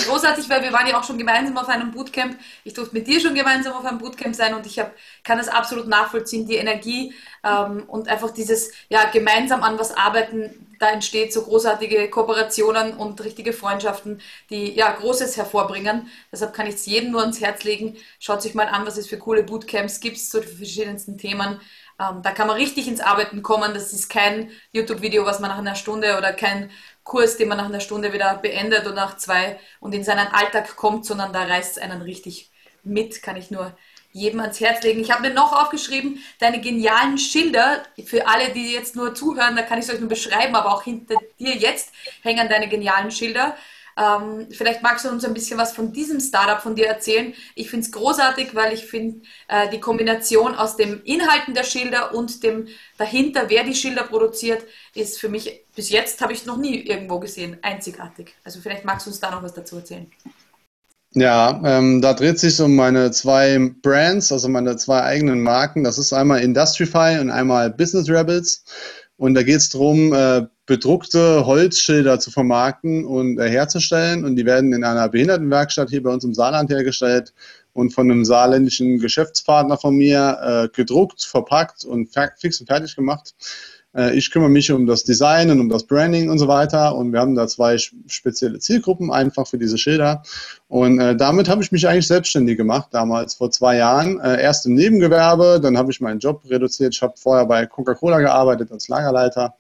Großartig, 0.06 0.50
weil 0.50 0.62
wir 0.62 0.74
waren 0.74 0.86
ja 0.86 1.00
auch 1.00 1.04
schon 1.04 1.18
gemeinsam 1.18 1.58
auf 1.58 1.70
einem 1.70 1.92
Bootcamp. 1.92 2.38
Ich 2.66 2.74
durfte 2.74 2.94
mit 2.94 3.08
dir 3.08 3.22
schon 3.22 3.36
gemeinsam 3.36 3.74
auf 3.74 3.86
einem 3.86 4.00
Bootcamp 4.00 4.36
sein 4.36 4.54
und 4.54 4.66
ich 4.66 4.78
hab, 4.78 4.92
kann 5.24 5.38
das 5.38 5.48
absolut 5.48 5.88
nachvollziehen, 5.88 6.46
die 6.48 6.56
Energie 6.56 7.14
ähm, 7.46 7.84
und 7.88 8.10
einfach 8.10 8.32
dieses 8.32 8.72
ja, 8.90 9.06
gemeinsam 9.12 9.64
an 9.64 9.80
was 9.80 9.96
arbeiten, 9.96 10.68
da 10.82 10.90
entsteht 10.90 11.32
so 11.32 11.44
großartige 11.44 12.10
Kooperationen 12.10 12.96
und 12.96 13.24
richtige 13.24 13.54
Freundschaften, 13.54 14.20
die 14.50 14.74
ja 14.74 14.92
Großes 14.92 15.38
hervorbringen. 15.38 16.08
Deshalb 16.32 16.54
kann 16.54 16.66
ich 16.66 16.76
es 16.76 16.86
jedem 16.88 17.12
nur 17.12 17.22
ans 17.22 17.40
Herz 17.40 17.64
legen. 17.64 17.96
Schaut 18.20 18.42
sich 18.42 18.56
mal 18.56 18.68
an, 18.68 18.86
was 18.86 18.98
es 18.98 19.08
für 19.08 19.18
coole 19.18 19.44
Bootcamps 19.44 20.00
gibt 20.00 20.18
zu 20.18 20.42
den 20.42 20.50
verschiedensten 20.50 21.20
Themen. 21.20 21.62
Ähm, 22.02 22.22
da 22.24 22.32
kann 22.32 22.48
man 22.48 22.58
richtig 22.58 22.88
ins 22.88 23.02
Arbeiten 23.02 23.44
kommen. 23.44 23.74
Das 23.74 23.94
ist 23.94 24.10
kein 24.10 24.50
YouTube-Video, 24.72 25.26
was 25.26 25.40
man 25.40 25.50
nach 25.50 25.58
einer 25.58 25.76
Stunde 25.76 26.18
oder 26.18 26.34
kein 26.34 26.72
Kurs, 27.04 27.38
den 27.38 27.48
man 27.48 27.58
nach 27.58 27.66
einer 27.66 27.80
Stunde 27.80 28.14
wieder 28.14 28.36
beendet 28.38 28.86
oder 28.86 28.96
nach 28.96 29.18
zwei 29.18 29.60
und 29.80 29.94
in 29.94 30.04
seinen 30.04 30.28
Alltag 30.28 30.76
kommt, 30.76 31.06
sondern 31.06 31.34
da 31.34 31.44
reißt 31.44 31.78
es 31.78 31.84
einen 31.84 32.02
richtig 32.02 32.52
mit, 32.84 33.22
kann 33.22 33.36
ich 33.36 33.52
nur 33.52 33.76
jedem 34.14 34.40
ans 34.42 34.60
Herz 34.60 34.84
legen. 34.84 35.00
Ich 35.00 35.12
habe 35.12 35.22
mir 35.22 35.34
noch 35.34 35.54
aufgeschrieben, 35.54 36.22
deine 36.40 36.60
genialen 36.60 37.18
Schilder, 37.18 37.84
für 38.06 38.28
alle, 38.28 38.50
die 38.50 38.74
jetzt 38.74 38.96
nur 38.96 39.16
zuhören, 39.16 39.56
da 39.56 39.62
kann 39.62 39.80
ich 39.80 39.86
es 39.86 39.94
euch 39.94 40.00
nur 40.00 40.10
beschreiben, 40.10 40.56
aber 40.56 40.74
auch 40.74 40.84
hinter 40.84 41.16
dir 41.40 41.56
jetzt 41.56 41.94
hängen 42.22 42.50
deine 42.50 42.68
genialen 42.68 43.12
Schilder. 43.12 43.56
Ähm, 43.98 44.48
vielleicht 44.52 44.82
magst 44.84 45.06
du 45.06 45.10
uns 45.10 45.26
ein 45.26 45.34
bisschen 45.34 45.58
was 45.58 45.74
von 45.74 45.92
diesem 45.92 46.20
Startup 46.20 46.62
von 46.62 46.76
dir 46.76 46.88
erzählen. 46.88 47.34
Ich 47.56 47.70
finde 47.70 47.86
es 47.86 47.92
großartig, 47.92 48.56
weil 48.56 48.74
ich 48.74 48.86
finde 48.86 49.22
äh, 49.48 49.70
die 49.70 49.80
Kombination 49.80 50.56
aus 50.56 50.78
dem 50.78 51.02
Inhalten 51.04 51.54
der 51.54 51.64
Schilder 51.64 52.14
und 52.14 52.44
dem 52.44 52.68
dahinter, 52.98 53.50
wer 53.50 53.64
die 53.64 53.76
Schilder 53.76 54.04
produziert, 54.04 54.64
ist 54.94 55.20
für 55.20 55.30
mich 55.30 55.66
bis 55.76 55.90
jetzt 55.90 56.22
habe 56.22 56.34
ich 56.34 56.46
noch 56.46 56.58
nie 56.58 56.82
irgendwo 56.82 57.20
gesehen, 57.20 57.58
einzigartig. 57.62 58.36
Also 58.44 58.60
vielleicht 58.62 58.86
magst 58.86 59.06
du 59.06 59.10
uns 59.10 59.20
da 59.20 59.32
noch 59.32 59.44
was 59.44 59.54
dazu 59.54 59.78
erzählen. 59.78 60.12
Ja, 61.14 61.62
ähm, 61.66 62.02
da 62.02 62.14
dreht 62.14 62.40
sich 62.40 62.60
um 62.62 62.76
meine 62.76 63.12
zwei 63.12 63.72
Brands, 63.82 64.32
also 64.32 64.48
meine 64.48 64.78
zwei 64.78 65.02
eigenen 65.02 65.42
Marken. 65.42 65.84
Das 65.84 65.98
ist 65.98 66.14
einmal 66.14 66.42
Industrify 66.42 67.20
und 67.20 67.30
einmal 67.30 67.70
Business 67.70 68.10
Rebels. 68.10 68.64
Und 69.18 69.34
da 69.34 69.44
geht 69.44 69.58
es 69.58 69.70
darum, 69.70 70.14
äh, 70.14 70.48
bedruckte 70.72 71.46
Holzschilder 71.46 72.18
zu 72.22 72.32
vermarkten 72.32 73.04
und 73.04 73.38
äh, 73.38 73.50
herzustellen. 73.50 74.24
Und 74.24 74.38
die 74.38 74.46
werden 74.46 74.72
in 74.72 74.86
einer 74.86 75.10
Behindertenwerkstatt 75.10 75.90
hier 75.90 76.02
bei 76.02 76.12
uns 76.12 76.24
im 76.24 76.34
Saarland 76.34 76.70
hergestellt 76.70 77.34
und 77.74 77.94
von 77.94 78.10
einem 78.10 78.24
saarländischen 78.24 78.98
Geschäftspartner 78.98 79.78
von 79.78 79.98
mir 79.98 80.38
äh, 80.42 80.70
gedruckt, 80.74 81.24
verpackt 81.24 81.84
und 81.84 82.08
fix 82.38 82.62
und 82.62 82.68
fertig 82.68 82.96
gemacht. 82.96 83.34
Äh, 83.94 84.16
ich 84.16 84.32
kümmere 84.32 84.50
mich 84.50 84.72
um 84.72 84.88
das 84.88 85.04
Design 85.04 85.52
und 85.52 85.60
um 85.60 85.68
das 85.68 85.84
Branding 85.84 86.30
und 86.30 86.40
so 86.40 86.48
weiter. 86.48 86.96
Und 86.96 87.12
wir 87.12 87.20
haben 87.20 87.36
da 87.36 87.48
zwei 87.48 87.78
spezielle 87.78 88.60
Zielgruppen 88.60 89.12
einfach 89.12 89.48
für 89.48 89.58
diese 89.58 89.78
Schilder. 89.78 90.24
Und 90.70 91.02
äh, 91.02 91.18
damit 91.18 91.50
habe 91.50 91.64
ich 91.64 91.74
mich 91.74 91.86
eigentlich 91.86 92.08
selbstständig 92.08 92.56
gemacht, 92.56 92.88
damals 92.92 93.34
vor 93.34 93.52
zwei 93.52 93.76
Jahren. 93.76 94.22
Äh, 94.22 94.42
erst 94.42 94.66
im 94.66 94.76
Nebengewerbe, 94.76 95.60
dann 95.62 95.78
habe 95.78 95.92
ich 95.92 96.00
meinen 96.00 96.20
Job 96.20 96.44
reduziert. 96.50 96.96
Ich 96.96 97.02
habe 97.02 97.16
vorher 97.18 97.46
bei 97.46 97.66
Coca-Cola 97.66 98.20
gearbeitet 98.22 98.72
als 98.72 98.88
Lagerleiter. 98.88 99.56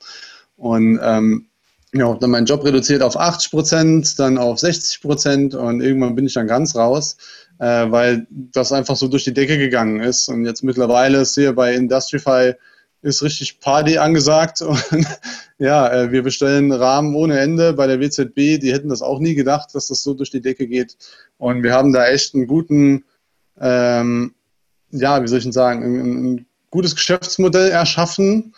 Und 0.62 1.00
ähm, 1.01 1.48
ja, 1.91 2.08
habe 2.08 2.20
dann 2.20 2.30
meinen 2.30 2.46
Job 2.46 2.63
reduziert 2.63 3.01
auf 3.01 3.18
80 3.18 3.50
Prozent, 3.50 4.20
dann 4.20 4.38
auf 4.38 4.60
60 4.60 5.01
Prozent 5.01 5.56
und 5.56 5.82
irgendwann 5.82 6.13
bin 6.13 6.27
ich 6.27 6.36
dann 6.36 6.46
ganz 6.46 6.75
raus, 6.75 7.18
äh, 7.58 7.89
weil 7.89 8.27
das 8.30 8.72
einfach 8.72 8.96
so 8.96 9.08
durch 9.08 9.24
die 9.24 9.34
Decke 9.34 9.58
gegangen 9.58 10.01
ist. 10.01 10.30
Und 10.30 10.46
jetzt 10.46 10.63
mittlerweile 10.63 11.22
ist 11.22 11.34
hier 11.34 11.53
bei 11.53 11.74
Industrify 11.74 12.53
ist 13.01 13.24
richtig 13.24 13.60
Party 13.60 13.98
angesagt. 13.98 14.62
Und 14.91 15.08
ja, 15.58 15.91
äh, 15.91 16.12
wir 16.12 16.22
bestellen 16.22 16.72
Rahmen 16.72 17.15
ohne 17.15 17.39
Ende 17.39 17.74
bei 17.74 17.88
der 17.88 18.00
WZB. 18.00 18.60
Die 18.60 18.72
hätten 18.72 18.89
das 18.89 19.01
auch 19.01 19.18
nie 19.18 19.34
gedacht, 19.34 19.74
dass 19.74 19.88
das 19.88 20.03
so 20.03 20.13
durch 20.13 20.30
die 20.30 20.41
Decke 20.41 20.68
geht. 20.68 20.96
Und 21.39 21.63
wir 21.63 21.74
haben 21.74 21.91
da 21.91 22.06
echt 22.06 22.36
einen 22.36 22.46
guten, 22.46 23.03
ähm, 23.60 24.36
ja, 24.91 25.24
wie 25.24 25.27
soll 25.27 25.39
ich 25.39 25.46
denn 25.46 25.53
sagen, 25.53 25.84
ein, 25.84 26.34
ein 26.34 26.46
gutes 26.70 26.96
Geschäftsmodell 26.96 27.72
erschaffen, 27.72 28.53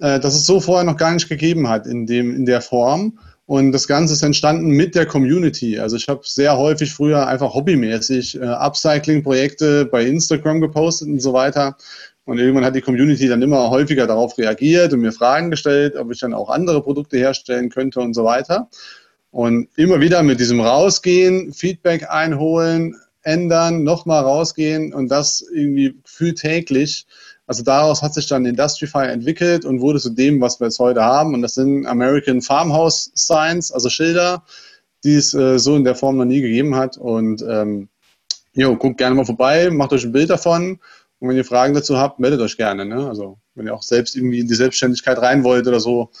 äh, 0.00 0.20
das 0.20 0.34
es 0.34 0.46
so 0.46 0.60
vorher 0.60 0.84
noch 0.84 0.96
gar 0.96 1.12
nicht 1.12 1.28
gegeben 1.28 1.68
hat 1.68 1.86
in, 1.86 2.06
dem, 2.06 2.34
in 2.34 2.46
der 2.46 2.60
Form. 2.60 3.18
Und 3.46 3.72
das 3.72 3.88
Ganze 3.88 4.14
ist 4.14 4.22
entstanden 4.22 4.70
mit 4.70 4.94
der 4.94 5.06
Community. 5.06 5.78
Also 5.80 5.96
ich 5.96 6.08
habe 6.08 6.20
sehr 6.24 6.56
häufig 6.56 6.92
früher 6.92 7.26
einfach 7.26 7.52
hobbymäßig 7.52 8.40
äh, 8.40 8.44
Upcycling-Projekte 8.44 9.86
bei 9.86 10.04
Instagram 10.04 10.60
gepostet 10.60 11.08
und 11.08 11.20
so 11.20 11.32
weiter. 11.32 11.76
Und 12.24 12.38
irgendwann 12.38 12.64
hat 12.64 12.76
die 12.76 12.80
Community 12.80 13.26
dann 13.26 13.42
immer 13.42 13.70
häufiger 13.70 14.06
darauf 14.06 14.38
reagiert 14.38 14.92
und 14.92 15.00
mir 15.00 15.10
Fragen 15.10 15.50
gestellt, 15.50 15.96
ob 15.96 16.12
ich 16.12 16.20
dann 16.20 16.32
auch 16.32 16.48
andere 16.48 16.80
Produkte 16.80 17.16
herstellen 17.16 17.70
könnte 17.70 17.98
und 17.98 18.14
so 18.14 18.24
weiter. 18.24 18.68
Und 19.32 19.68
immer 19.76 20.00
wieder 20.00 20.22
mit 20.22 20.38
diesem 20.38 20.60
Rausgehen, 20.60 21.52
Feedback 21.52 22.08
einholen, 22.08 22.94
ändern, 23.22 23.82
nochmal 23.82 24.22
rausgehen 24.22 24.92
und 24.92 25.08
das 25.08 25.44
irgendwie 25.52 25.96
gefühlt 26.04 26.38
täglich. 26.38 27.06
Also 27.50 27.64
daraus 27.64 28.00
hat 28.00 28.14
sich 28.14 28.28
dann 28.28 28.46
Industrify 28.46 29.06
entwickelt 29.06 29.64
und 29.64 29.80
wurde 29.80 29.98
zu 29.98 30.10
dem, 30.10 30.40
was 30.40 30.60
wir 30.60 30.68
jetzt 30.68 30.78
heute 30.78 31.02
haben. 31.02 31.34
Und 31.34 31.42
das 31.42 31.54
sind 31.54 31.84
American 31.84 32.42
Farmhouse 32.42 33.10
Signs, 33.14 33.72
also 33.72 33.90
Schilder, 33.90 34.44
die 35.02 35.16
es 35.16 35.34
äh, 35.34 35.58
so 35.58 35.74
in 35.74 35.82
der 35.82 35.96
Form 35.96 36.16
noch 36.16 36.26
nie 36.26 36.42
gegeben 36.42 36.76
hat. 36.76 36.96
Und 36.96 37.42
ähm, 37.42 37.88
jo, 38.52 38.76
guckt 38.76 38.98
gerne 38.98 39.16
mal 39.16 39.24
vorbei, 39.24 39.68
macht 39.68 39.92
euch 39.92 40.04
ein 40.04 40.12
Bild 40.12 40.30
davon 40.30 40.78
und 41.18 41.28
wenn 41.28 41.36
ihr 41.36 41.44
Fragen 41.44 41.74
dazu 41.74 41.98
habt, 41.98 42.20
meldet 42.20 42.40
euch 42.40 42.56
gerne. 42.56 42.86
Ne? 42.86 43.08
Also 43.08 43.40
wenn 43.56 43.66
ihr 43.66 43.74
auch 43.74 43.82
selbst 43.82 44.14
irgendwie 44.14 44.38
in 44.38 44.46
die 44.46 44.54
Selbstständigkeit 44.54 45.18
rein 45.18 45.42
wollt 45.42 45.66
oder 45.66 45.80
so, 45.80 46.12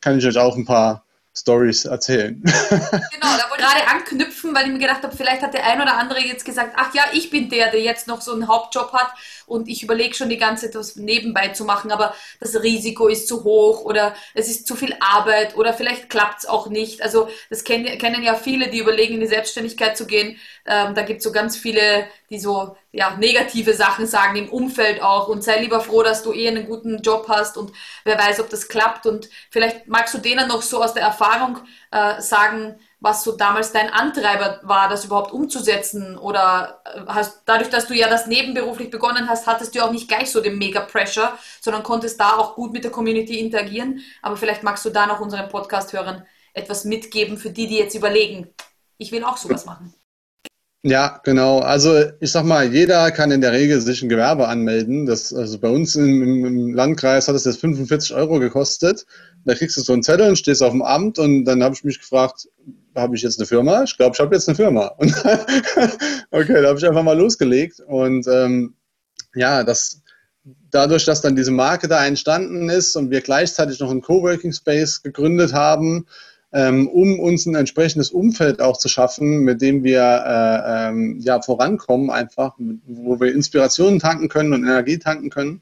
kann 0.00 0.16
ich 0.16 0.24
euch 0.24 0.38
auch 0.38 0.56
ein 0.56 0.64
paar 0.64 1.04
Stories 1.36 1.84
erzählen. 1.84 2.42
Genau, 2.42 3.36
da 3.36 3.47
gerade 3.68 3.88
anknüpfen, 3.88 4.54
weil 4.54 4.66
ich 4.66 4.72
mir 4.72 4.78
gedacht 4.78 5.02
habe, 5.02 5.16
vielleicht 5.16 5.42
hat 5.42 5.54
der 5.54 5.66
ein 5.66 5.80
oder 5.80 5.96
andere 5.96 6.20
jetzt 6.20 6.44
gesagt, 6.44 6.74
ach 6.76 6.94
ja, 6.94 7.02
ich 7.12 7.30
bin 7.30 7.48
der, 7.48 7.70
der 7.70 7.80
jetzt 7.80 8.06
noch 8.06 8.20
so 8.20 8.32
einen 8.32 8.48
Hauptjob 8.48 8.92
hat 8.92 9.12
und 9.46 9.68
ich 9.68 9.82
überlege 9.82 10.14
schon 10.14 10.28
die 10.28 10.36
ganze 10.36 10.66
Zeit, 10.66 10.74
was 10.78 10.96
nebenbei 10.96 11.48
zu 11.48 11.64
machen, 11.64 11.90
aber 11.90 12.14
das 12.40 12.62
Risiko 12.62 13.08
ist 13.08 13.28
zu 13.28 13.44
hoch 13.44 13.84
oder 13.84 14.14
es 14.34 14.48
ist 14.48 14.66
zu 14.66 14.76
viel 14.76 14.96
Arbeit 15.00 15.56
oder 15.56 15.72
vielleicht 15.72 16.10
klappt 16.10 16.40
es 16.40 16.46
auch 16.46 16.68
nicht. 16.68 17.02
Also 17.02 17.28
das 17.50 17.64
kennen, 17.64 17.98
kennen 17.98 18.22
ja 18.22 18.34
viele, 18.34 18.68
die 18.68 18.78
überlegen, 18.78 19.14
in 19.14 19.20
die 19.20 19.26
Selbstständigkeit 19.26 19.96
zu 19.96 20.06
gehen. 20.06 20.38
Ähm, 20.66 20.94
da 20.94 21.02
gibt 21.02 21.18
es 21.18 21.24
so 21.24 21.32
ganz 21.32 21.56
viele, 21.56 22.06
die 22.30 22.38
so 22.38 22.76
ja, 22.92 23.16
negative 23.16 23.74
Sachen 23.74 24.06
sagen 24.06 24.36
im 24.36 24.48
Umfeld 24.48 25.02
auch 25.02 25.28
und 25.28 25.42
sei 25.42 25.60
lieber 25.60 25.80
froh, 25.80 26.02
dass 26.02 26.22
du 26.22 26.32
eh 26.32 26.48
einen 26.48 26.66
guten 26.66 27.02
Job 27.02 27.26
hast 27.28 27.56
und 27.56 27.72
wer 28.04 28.18
weiß, 28.18 28.40
ob 28.40 28.50
das 28.50 28.68
klappt. 28.68 29.06
Und 29.06 29.28
vielleicht 29.50 29.88
magst 29.88 30.14
du 30.14 30.18
denen 30.18 30.48
noch 30.48 30.62
so 30.62 30.82
aus 30.82 30.94
der 30.94 31.02
Erfahrung 31.02 31.58
äh, 31.90 32.20
sagen, 32.20 32.78
was 33.00 33.22
so 33.22 33.36
damals 33.36 33.72
dein 33.72 33.90
Antreiber 33.90 34.60
war, 34.62 34.88
das 34.88 35.04
überhaupt 35.04 35.32
umzusetzen? 35.32 36.18
Oder 36.18 36.80
äh, 36.84 37.00
hast, 37.06 37.42
dadurch, 37.46 37.70
dass 37.70 37.86
du 37.86 37.94
ja 37.94 38.08
das 38.08 38.26
nebenberuflich 38.26 38.90
begonnen 38.90 39.28
hast, 39.28 39.46
hattest 39.46 39.74
du 39.74 39.84
auch 39.84 39.92
nicht 39.92 40.08
gleich 40.08 40.30
so 40.30 40.40
den 40.40 40.58
Mega-Pressure, 40.58 41.38
sondern 41.60 41.82
konntest 41.82 42.20
da 42.20 42.36
auch 42.36 42.54
gut 42.54 42.72
mit 42.72 42.84
der 42.84 42.90
Community 42.90 43.38
interagieren. 43.38 44.00
Aber 44.22 44.36
vielleicht 44.36 44.62
magst 44.62 44.84
du 44.84 44.90
da 44.90 45.06
noch 45.06 45.20
unseren 45.20 45.48
Podcast-Hörern 45.48 46.26
etwas 46.54 46.84
mitgeben 46.84 47.36
für 47.38 47.50
die, 47.50 47.68
die 47.68 47.78
jetzt 47.78 47.94
überlegen, 47.94 48.48
ich 48.96 49.12
will 49.12 49.22
auch 49.22 49.36
sowas 49.36 49.64
machen. 49.64 49.94
Ja, 50.84 51.20
genau. 51.24 51.58
Also 51.58 52.04
ich 52.20 52.30
sag 52.30 52.44
mal, 52.44 52.72
jeder 52.72 53.10
kann 53.10 53.32
in 53.32 53.40
der 53.40 53.52
Regel 53.52 53.80
sich 53.80 54.02
ein 54.02 54.08
Gewerbe 54.08 54.46
anmelden. 54.46 55.06
Das, 55.06 55.34
also 55.34 55.58
bei 55.58 55.68
uns 55.68 55.96
im, 55.96 56.44
im 56.44 56.74
Landkreis 56.74 57.26
hat 57.26 57.34
es 57.34 57.44
jetzt 57.44 57.60
45 57.60 58.14
Euro 58.14 58.38
gekostet. 58.38 59.04
Da 59.44 59.54
kriegst 59.54 59.76
du 59.76 59.80
so 59.80 59.92
einen 59.92 60.04
Zettel 60.04 60.28
und 60.28 60.36
stehst 60.36 60.62
auf 60.62 60.70
dem 60.70 60.82
Amt 60.82 61.18
und 61.18 61.44
dann 61.44 61.64
habe 61.64 61.74
ich 61.74 61.82
mich 61.82 61.98
gefragt, 61.98 62.48
habe 62.98 63.16
ich 63.16 63.22
jetzt 63.22 63.38
eine 63.38 63.46
Firma? 63.46 63.82
Ich 63.84 63.96
glaube, 63.96 64.14
ich 64.14 64.20
habe 64.20 64.34
jetzt 64.34 64.48
eine 64.48 64.56
Firma. 64.56 64.86
Und 64.98 65.14
okay, 66.30 66.60
da 66.62 66.68
habe 66.68 66.78
ich 66.78 66.86
einfach 66.86 67.02
mal 67.02 67.18
losgelegt. 67.18 67.80
Und 67.80 68.26
ähm, 68.28 68.74
ja, 69.34 69.64
das, 69.64 70.02
dadurch, 70.70 71.04
dass 71.04 71.20
dann 71.20 71.36
diese 71.36 71.50
Marke 71.50 71.88
da 71.88 72.04
entstanden 72.06 72.68
ist 72.68 72.96
und 72.96 73.10
wir 73.10 73.20
gleichzeitig 73.20 73.80
noch 73.80 73.90
einen 73.90 74.02
Coworking 74.02 74.52
Space 74.52 75.02
gegründet 75.02 75.52
haben, 75.52 76.06
ähm, 76.52 76.88
um 76.88 77.20
uns 77.20 77.46
ein 77.46 77.54
entsprechendes 77.54 78.10
Umfeld 78.10 78.60
auch 78.60 78.78
zu 78.78 78.88
schaffen, 78.88 79.40
mit 79.40 79.60
dem 79.60 79.84
wir 79.84 80.00
äh, 80.02 80.88
ähm, 80.88 81.18
ja, 81.20 81.42
vorankommen, 81.42 82.10
einfach, 82.10 82.54
wo 82.58 83.20
wir 83.20 83.34
Inspirationen 83.34 83.98
tanken 83.98 84.28
können 84.28 84.54
und 84.54 84.62
Energie 84.62 84.98
tanken 84.98 85.30
können 85.30 85.60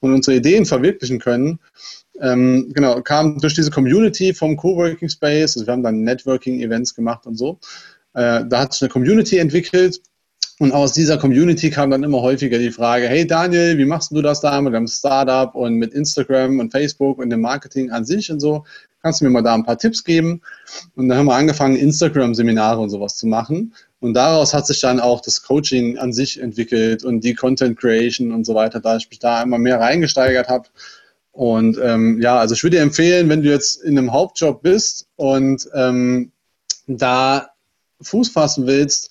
und 0.00 0.12
unsere 0.12 0.36
Ideen 0.36 0.64
verwirklichen 0.64 1.18
können, 1.18 1.58
ähm, 2.20 2.72
genau, 2.74 3.00
kam 3.02 3.38
durch 3.38 3.54
diese 3.54 3.70
Community 3.70 4.34
vom 4.34 4.56
Coworking 4.56 5.08
Space, 5.08 5.56
also 5.56 5.66
wir 5.66 5.72
haben 5.72 5.82
dann 5.82 6.02
Networking-Events 6.02 6.94
gemacht 6.94 7.26
und 7.26 7.36
so. 7.36 7.58
Äh, 8.14 8.44
da 8.46 8.60
hat 8.60 8.72
sich 8.72 8.82
eine 8.82 8.90
Community 8.90 9.38
entwickelt 9.38 10.00
und 10.60 10.72
aus 10.72 10.92
dieser 10.92 11.18
Community 11.18 11.70
kam 11.70 11.90
dann 11.90 12.04
immer 12.04 12.22
häufiger 12.22 12.58
die 12.58 12.70
Frage, 12.70 13.08
hey 13.08 13.26
Daniel, 13.26 13.76
wie 13.76 13.84
machst 13.84 14.12
du 14.12 14.22
das 14.22 14.40
da 14.40 14.60
mit 14.60 14.72
deinem 14.72 14.86
Startup 14.86 15.52
und 15.54 15.74
mit 15.74 15.92
Instagram 15.92 16.60
und 16.60 16.70
Facebook 16.70 17.18
und 17.18 17.30
dem 17.30 17.40
Marketing 17.40 17.90
an 17.90 18.04
sich 18.04 18.30
und 18.30 18.38
so? 18.38 18.64
Kannst 19.02 19.20
du 19.20 19.24
mir 19.24 19.32
mal 19.32 19.42
da 19.42 19.52
ein 19.54 19.64
paar 19.64 19.78
Tipps 19.78 20.04
geben? 20.04 20.40
Und 20.94 21.08
dann 21.08 21.18
haben 21.18 21.26
wir 21.26 21.34
angefangen, 21.34 21.76
Instagram-Seminare 21.76 22.80
und 22.80 22.88
sowas 22.88 23.16
zu 23.16 23.26
machen. 23.26 23.74
Und 23.98 24.14
daraus 24.14 24.54
hat 24.54 24.66
sich 24.66 24.80
dann 24.80 25.00
auch 25.00 25.20
das 25.20 25.42
Coaching 25.42 25.98
an 25.98 26.12
sich 26.12 26.40
entwickelt 26.40 27.04
und 27.04 27.24
die 27.24 27.34
Content 27.34 27.78
Creation 27.78 28.32
und 28.32 28.46
so 28.46 28.54
weiter, 28.54 28.78
da 28.80 28.96
ich 28.96 29.10
mich 29.10 29.18
da 29.18 29.42
immer 29.42 29.58
mehr 29.58 29.80
reingesteigert 29.80 30.48
habe. 30.48 30.68
Und 31.34 31.80
ähm, 31.82 32.20
ja, 32.22 32.38
also 32.38 32.54
ich 32.54 32.62
würde 32.62 32.76
dir 32.76 32.82
empfehlen, 32.84 33.28
wenn 33.28 33.42
du 33.42 33.50
jetzt 33.50 33.82
in 33.82 33.98
einem 33.98 34.12
Hauptjob 34.12 34.62
bist 34.62 35.08
und 35.16 35.68
ähm, 35.74 36.30
da 36.86 37.48
Fuß 38.02 38.28
fassen 38.28 38.68
willst, 38.68 39.10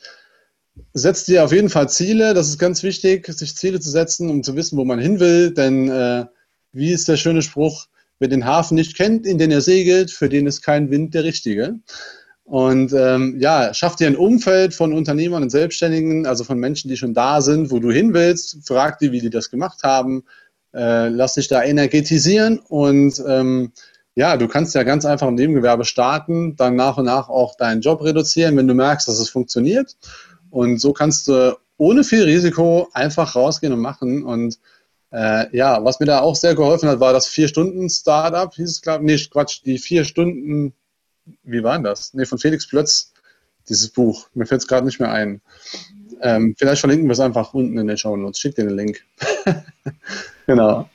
setz 0.93 1.25
dir 1.25 1.43
auf 1.43 1.51
jeden 1.51 1.69
Fall 1.69 1.89
Ziele. 1.89 2.33
Das 2.33 2.47
ist 2.47 2.59
ganz 2.59 2.81
wichtig, 2.81 3.27
sich 3.27 3.57
Ziele 3.57 3.81
zu 3.81 3.89
setzen, 3.89 4.29
um 4.29 4.41
zu 4.41 4.55
wissen, 4.55 4.77
wo 4.77 4.85
man 4.85 4.99
hin 4.99 5.19
will. 5.19 5.53
Denn 5.53 5.89
äh, 5.89 6.25
wie 6.71 6.93
ist 6.93 7.09
der 7.09 7.17
schöne 7.17 7.41
Spruch, 7.41 7.87
wer 8.19 8.29
den 8.29 8.45
Hafen 8.45 8.75
nicht 8.75 8.95
kennt, 8.95 9.27
in 9.27 9.37
den 9.37 9.51
er 9.51 9.61
segelt, 9.61 10.09
für 10.09 10.29
den 10.29 10.47
ist 10.47 10.61
kein 10.61 10.91
Wind 10.91 11.13
der 11.13 11.25
richtige. 11.25 11.75
Und 12.45 12.93
ähm, 12.93 13.37
ja, 13.41 13.73
schaff 13.73 13.97
dir 13.97 14.07
ein 14.07 14.15
Umfeld 14.15 14.73
von 14.73 14.93
Unternehmern 14.93 15.43
und 15.43 15.49
Selbstständigen, 15.49 16.25
also 16.25 16.45
von 16.45 16.57
Menschen, 16.57 16.87
die 16.87 16.95
schon 16.95 17.13
da 17.13 17.41
sind, 17.41 17.69
wo 17.69 17.79
du 17.79 17.91
hin 17.91 18.13
willst. 18.13 18.59
Frag 18.65 18.99
die, 18.99 19.11
wie 19.11 19.19
die 19.19 19.29
das 19.29 19.51
gemacht 19.51 19.83
haben 19.83 20.23
äh, 20.73 21.09
lass 21.09 21.35
dich 21.35 21.47
da 21.47 21.63
energetisieren 21.63 22.59
und 22.59 23.21
ähm, 23.27 23.71
ja, 24.15 24.37
du 24.37 24.47
kannst 24.47 24.75
ja 24.75 24.83
ganz 24.83 25.05
einfach 25.05 25.27
im 25.27 25.35
Nebengewerbe 25.35 25.85
starten, 25.85 26.55
dann 26.55 26.75
nach 26.75 26.97
und 26.97 27.05
nach 27.05 27.29
auch 27.29 27.55
deinen 27.55 27.81
Job 27.81 28.03
reduzieren, 28.03 28.55
wenn 28.57 28.67
du 28.67 28.75
merkst, 28.75 29.07
dass 29.07 29.19
es 29.19 29.29
funktioniert. 29.29 29.97
Und 30.51 30.79
so 30.79 30.93
kannst 30.93 31.27
du 31.27 31.57
ohne 31.77 32.03
viel 32.03 32.23
Risiko 32.23 32.89
einfach 32.93 33.35
rausgehen 33.35 33.73
und 33.73 33.79
machen. 33.79 34.23
Und 34.23 34.59
äh, 35.11 35.55
ja, 35.55 35.83
was 35.83 35.99
mir 35.99 36.05
da 36.05 36.19
auch 36.19 36.35
sehr 36.35 36.53
geholfen 36.53 36.89
hat, 36.89 36.99
war 36.99 37.11
das 37.11 37.27
Vier-Stunden-Startup, 37.27 38.53
hieß 38.53 38.69
es, 38.69 38.81
glaube 38.81 39.03
ich. 39.03 39.23
Nee, 39.23 39.29
Quatsch, 39.31 39.61
die 39.65 39.79
vier 39.79 40.05
Stunden, 40.05 40.73
wie 41.43 41.63
war 41.63 41.79
das? 41.79 42.13
Nee, 42.13 42.25
von 42.25 42.37
Felix 42.37 42.67
Plötz, 42.67 43.13
dieses 43.67 43.89
Buch. 43.89 44.27
Mir 44.35 44.45
fällt 44.45 44.61
es 44.61 44.67
gerade 44.67 44.85
nicht 44.85 44.99
mehr 44.99 45.11
ein. 45.11 45.41
Ähm, 46.23 46.55
vielleicht 46.57 46.79
verlinken 46.79 47.07
wir 47.07 47.13
es 47.13 47.19
einfach 47.19 47.53
unten 47.53 47.77
in 47.77 47.87
den 47.87 47.97
Show 47.97 48.15
Notes. 48.15 48.39
Schick 48.39 48.55
dir 48.55 48.63
den 48.63 48.77
Link. 48.77 49.03
genau. 50.47 50.89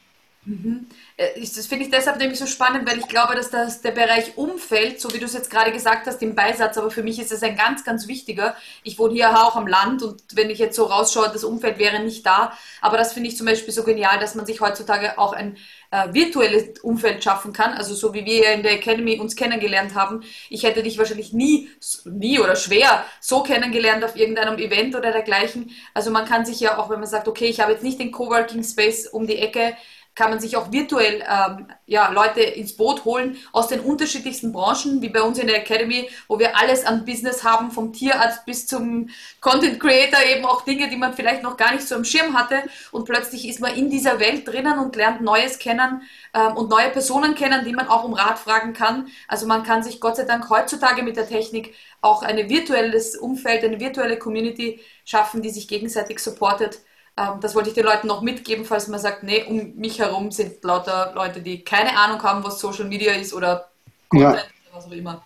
Mhm. 0.47 0.87
Äh, 1.19 1.39
das 1.41 1.67
finde 1.67 1.85
ich 1.85 1.91
deshalb 1.91 2.17
nämlich 2.17 2.39
so 2.39 2.47
spannend, 2.47 2.89
weil 2.89 2.99
ich 2.99 3.09
glaube, 3.09 3.35
dass 3.35 3.51
das 3.51 3.83
der 3.83 3.91
Bereich 3.91 4.39
Umfeld, 4.39 5.01
so 5.01 5.13
wie 5.13 5.19
du 5.19 5.27
es 5.27 5.35
jetzt 5.35 5.51
gerade 5.51 5.71
gesagt 5.71 6.07
hast, 6.07 6.23
im 6.23 6.35
Beisatz, 6.35 6.79
aber 6.79 6.91
für 6.91 7.03
mich 7.03 7.19
ist 7.21 7.31
es 7.31 7.43
ein 7.43 7.57
ganz, 7.57 7.85
ganz 7.85 8.09
wichtiger. 8.09 8.57
Ich 8.85 8.99
wohne 8.99 9.13
hier 9.13 9.31
auch 9.31 9.57
am 9.57 9.67
Land 9.67 10.03
und 10.03 10.23
wenn 10.33 10.49
ich 10.49 10.59
jetzt 10.59 10.77
so 10.77 10.85
rausschaue, 10.85 11.29
das 11.31 11.45
Umfeld 11.45 11.79
wäre 11.79 12.03
nicht 12.03 12.25
da. 12.25 12.53
Aber 12.81 12.97
das 12.97 13.13
finde 13.13 13.29
ich 13.29 13.37
zum 13.37 13.47
Beispiel 13.47 13.75
so 13.75 13.85
genial, 13.85 14.19
dass 14.19 14.35
man 14.35 14.47
sich 14.47 14.63
heutzutage 14.63 15.19
auch 15.19 15.35
ein 15.35 15.59
äh, 15.91 16.13
virtuelles 16.13 16.81
Umfeld 16.81 17.23
schaffen 17.25 17.53
kann. 17.53 17.73
Also 17.73 17.95
so 17.95 18.15
wie 18.15 18.25
wir 18.25 18.53
in 18.53 18.63
der 18.63 18.73
Academy 18.73 19.19
uns 19.19 19.37
kennengelernt 19.37 19.95
haben. 19.95 20.23
Ich 20.51 20.63
hätte 20.63 20.83
dich 20.83 20.99
wahrscheinlich 20.99 21.33
nie, 21.33 21.71
nie 22.05 22.39
oder 22.39 22.57
schwer 22.57 23.05
so 23.21 23.43
kennengelernt 23.43 24.05
auf 24.05 24.17
irgendeinem 24.17 24.59
Event 24.59 24.95
oder 24.97 25.13
dergleichen. 25.13 25.71
Also 25.95 26.11
man 26.11 26.27
kann 26.27 26.45
sich 26.45 26.61
ja 26.61 26.79
auch, 26.79 26.91
wenn 26.91 27.01
man 27.01 27.09
sagt, 27.09 27.29
okay, 27.29 27.47
ich 27.47 27.61
habe 27.61 27.73
jetzt 27.73 27.83
nicht 27.83 27.99
den 28.01 28.13
Coworking 28.13 28.63
Space 28.63 29.07
um 29.07 29.27
die 29.27 29.39
Ecke, 29.39 29.77
kann 30.19 30.31
man 30.31 30.41
sich 30.41 30.57
auch 30.57 30.73
virtuell 30.73 31.23
ähm, 31.31 31.69
ja, 31.87 32.11
Leute 32.11 32.41
ins 32.41 32.77
Boot 32.77 33.05
holen 33.05 33.37
aus 33.53 33.69
den 33.69 33.79
unterschiedlichsten 33.79 34.53
Branchen, 34.53 35.01
wie 35.01 35.11
bei 35.11 35.23
uns 35.23 35.39
in 35.39 35.47
der 35.47 35.59
Academy, 35.59 36.11
wo 36.27 36.41
wir 36.41 36.59
alles 36.59 36.85
an 36.85 37.05
Business 37.05 37.45
haben, 37.45 37.71
vom 37.71 37.93
Tierarzt 37.93 38.45
bis 38.45 38.67
zum 38.67 39.11
Content 39.41 39.79
Creator, 39.79 40.19
eben 40.25 40.45
auch 40.45 40.63
Dinge, 40.65 40.91
die 40.91 40.97
man 40.97 41.15
vielleicht 41.15 41.45
noch 41.45 41.57
gar 41.57 41.73
nicht 41.73 41.87
so 41.87 41.95
im 41.95 42.05
Schirm 42.05 42.37
hatte. 42.37 42.57
Und 42.91 43.05
plötzlich 43.05 43.49
ist 43.49 43.61
man 43.61 43.77
in 43.77 43.91
dieser 43.91 44.19
Welt 44.19 44.49
drinnen 44.49 44.81
und 44.81 44.97
lernt 44.97 45.21
Neues 45.21 45.61
kennen 45.61 46.03
ähm, 46.35 46.57
und 46.57 46.69
neue 46.69 46.91
Personen 46.91 47.37
kennen, 47.37 47.65
die 47.65 47.73
man 47.73 47.87
auch 47.87 48.03
um 48.03 48.15
Rat 48.15 48.41
fragen 48.41 48.73
kann. 48.73 49.07
Also 49.29 49.47
man 49.47 49.63
kann 49.63 49.85
sich 49.85 50.01
Gott 50.01 50.17
sei 50.17 50.25
Dank 50.25 50.51
heutzutage 50.51 51.05
mit 51.05 51.17
der 51.17 51.29
Technik 51.29 51.77
auch 52.01 52.25
ein 52.25 52.49
virtuelles 52.49 53.15
Umfeld, 53.15 53.63
eine 53.63 53.79
virtuelle 53.79 54.19
Community 54.19 54.81
schaffen, 55.05 55.43
die 55.43 55.51
sich 55.51 55.69
gegenseitig 55.69 56.19
supportet 56.19 56.81
ähm, 57.19 57.41
das 57.41 57.55
wollte 57.55 57.71
ich 57.71 57.75
den 57.75 57.85
Leuten 57.85 58.07
noch 58.07 58.23
mitgeben, 58.23 58.65
falls 58.65 58.89
man 58.89 59.01
sagt, 59.01 59.23
nee, 59.23 59.45
um 59.49 59.75
mich 59.77 59.99
herum 59.99 60.31
sind 60.31 60.63
lauter 60.63 61.13
Leute, 61.15 61.41
die 61.41 61.65
keine 61.65 61.99
Ahnung 61.99 62.23
haben, 62.23 62.45
was 62.45 62.61
Social 62.61 62.85
Media 62.85 63.13
ist 63.13 63.33
oder 63.33 63.69
Content 64.09 64.35
ja. 64.35 64.41
oder 64.71 64.77
was 64.77 64.87
auch 64.87 64.93
immer. 64.93 65.25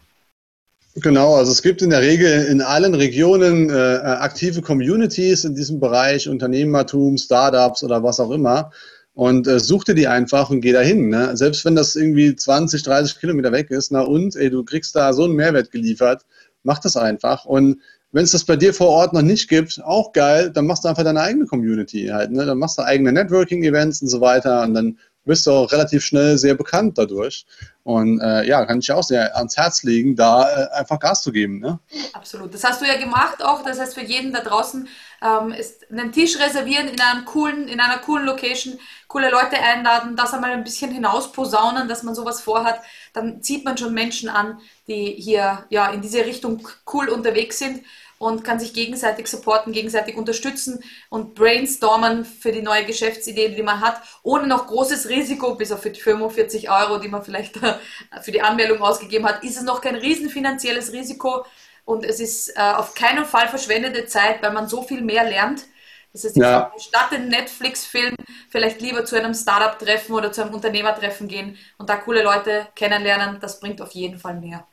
Genau, 0.97 1.37
also 1.37 1.53
es 1.53 1.63
gibt 1.63 1.81
in 1.81 1.91
der 1.91 2.03
Regel 2.03 2.45
in 2.47 2.61
allen 2.61 2.95
Regionen 2.95 3.71
äh, 3.71 3.73
aktive 3.73 4.61
Communities 4.61 5.45
in 5.45 5.55
diesem 5.55 5.81
Bereich, 5.81 6.29
Unternehmertum, 6.29 7.17
Startups 7.17 7.83
oder 7.83 8.03
was 8.03 8.21
auch 8.21 8.31
immer. 8.31 8.71
Und 9.15 9.47
äh, 9.47 9.59
such 9.59 9.85
dir 9.85 9.95
die 9.95 10.09
einfach 10.09 10.51
und 10.51 10.61
geh 10.61 10.73
dahin. 10.73 11.09
Ne? 11.09 11.35
Selbst 11.37 11.65
wenn 11.65 11.77
das 11.77 11.97
irgendwie 11.97 12.35
20, 12.35 12.83
30 12.83 13.21
Kilometer 13.21 13.53
weg 13.53 13.71
ist, 13.71 13.91
na 13.91 14.03
und, 14.03 14.37
ey, 14.37 14.51
du 14.51 14.65
kriegst 14.65 14.95
da 14.95 15.13
so 15.13 15.25
einen 15.25 15.35
Mehrwert 15.35 15.71
geliefert, 15.71 16.25
mach 16.63 16.79
das 16.79 16.97
einfach. 16.97 17.45
Und 17.47 17.81
wenn 18.13 18.25
es 18.25 18.33
das 18.33 18.45
bei 18.45 18.57
dir 18.57 18.73
vor 18.75 18.89
Ort 18.89 19.13
noch 19.13 19.23
nicht 19.23 19.49
gibt, 19.49 19.83
auch 19.83 20.13
geil, 20.13 20.51
dann 20.51 20.67
machst 20.67 20.85
du 20.85 20.89
einfach 20.89 21.03
deine 21.03 21.21
eigene 21.21 21.47
Community 21.47 22.09
halt. 22.13 22.31
Ne? 22.31 22.45
Dann 22.45 22.59
machst 22.59 22.79
du 22.79 22.83
eigene 22.83 23.13
Networking-Events 23.13 24.03
und 24.03 24.09
so 24.09 24.21
weiter 24.21 24.63
und 24.63 24.75
dann 24.75 24.99
wirst 25.25 25.47
du 25.47 25.53
auch 25.53 25.73
relativ 25.73 26.05
schnell 26.05 26.37
sehr 26.37 26.55
bekannt 26.55 26.99
dadurch. 26.99 27.47
Und 27.85 28.21
äh, 28.21 28.45
ja, 28.45 28.65
kann 28.67 28.81
ich 28.81 28.93
auch 28.93 29.03
sehr 29.03 29.37
ans 29.37 29.57
Herz 29.57 29.83
legen, 29.83 30.15
da 30.17 30.43
äh, 30.43 30.69
einfach 30.79 30.99
Gas 30.99 31.23
zu 31.23 31.33
geben. 31.33 31.61
Ne? 31.61 31.79
Absolut. 32.13 32.53
Das 32.53 32.65
hast 32.65 32.81
du 32.81 32.87
ja 32.87 32.97
gemacht 32.97 33.43
auch. 33.43 33.63
Das 33.65 33.81
heißt, 33.81 33.95
für 33.95 34.05
jeden 34.05 34.33
da 34.33 34.41
draußen 34.41 34.89
ähm, 35.23 35.53
ist 35.53 35.91
einen 35.91 36.13
Tisch 36.13 36.39
reservieren 36.39 36.89
in 36.89 37.01
einem 37.01 37.25
coolen, 37.25 37.69
in 37.69 37.81
einer 37.81 37.99
coolen 37.99 38.27
Location, 38.27 38.79
coole 39.09 39.31
Leute 39.31 39.59
einladen, 39.59 40.17
das 40.17 40.35
einmal 40.35 40.53
ein 40.53 40.65
bisschen 40.65 40.91
hinaus 40.91 41.33
posaunen, 41.33 41.89
dass 41.89 42.03
man 42.03 42.15
sowas 42.15 42.41
vorhat. 42.41 42.81
Dann 43.13 43.43
zieht 43.43 43.65
man 43.65 43.77
schon 43.77 43.95
Menschen 43.95 44.29
an, 44.29 44.59
die 44.89 45.15
hier 45.19 45.65
ja 45.71 45.91
in 45.91 46.01
diese 46.01 46.25
Richtung 46.25 46.67
cool 46.93 47.09
unterwegs 47.09 47.59
sind 47.59 47.85
und 48.23 48.45
kann 48.45 48.61
sich 48.61 48.73
gegenseitig 48.73 49.27
supporten, 49.27 49.73
gegenseitig 49.73 50.17
unterstützen 50.17 50.83
und 51.09 51.35
brainstormen 51.35 52.25
für 52.25 52.53
die 52.53 52.63
neue 52.63 52.85
Geschäftsidee, 52.85 53.49
die 53.49 53.63
man 53.65 53.81
hat, 53.81 54.01
ohne 54.23 54.47
noch 54.47 54.69
großes 54.69 55.09
Risiko, 55.09 55.57
bis 55.57 55.73
auf 55.73 55.83
die 55.83 56.01
45 56.01 56.71
Euro, 56.71 56.99
die 56.99 57.09
man 57.09 57.25
vielleicht 57.25 57.59
für 58.23 58.31
die 58.31 58.43
Anmeldung 58.43 58.81
ausgegeben 58.81 59.27
hat, 59.27 59.43
ist 59.43 59.57
es 59.57 59.65
noch 59.65 59.81
kein 59.81 59.97
riesen 59.97 60.31
finanzielles 60.31 60.93
Risiko 60.93 61.45
und 61.85 62.05
es 62.05 62.21
ist 62.21 62.51
äh, 62.57 62.61
auf 62.61 62.95
keinen 62.95 63.25
Fall 63.25 63.49
verschwendete 63.49 64.07
Zeit, 64.07 64.43
weil 64.43 64.53
man 64.53 64.69
so 64.69 64.83
viel 64.83 65.03
mehr 65.03 65.25
lernt. 65.25 65.65
Das 66.13 66.25
heißt, 66.25 66.37
ja. 66.37 66.71
statt 66.79 67.11
den 67.13 67.29
Netflix-Film 67.29 68.15
vielleicht 68.51 68.83
lieber 68.83 69.05
zu 69.05 69.17
einem 69.17 69.33
Startup-Treffen 69.33 70.15
oder 70.15 70.31
zu 70.31 70.43
einem 70.43 70.55
Unternehmertreffen 70.55 71.27
gehen 71.27 71.57
und 71.79 71.89
da 71.89 71.97
coole 71.97 72.23
Leute 72.23 72.67
kennenlernen, 72.75 73.39
das 73.41 73.61
bringt 73.61 73.81
auf 73.81 73.93
jeden 73.93 74.19
Fall 74.19 74.39
mehr. 74.39 74.67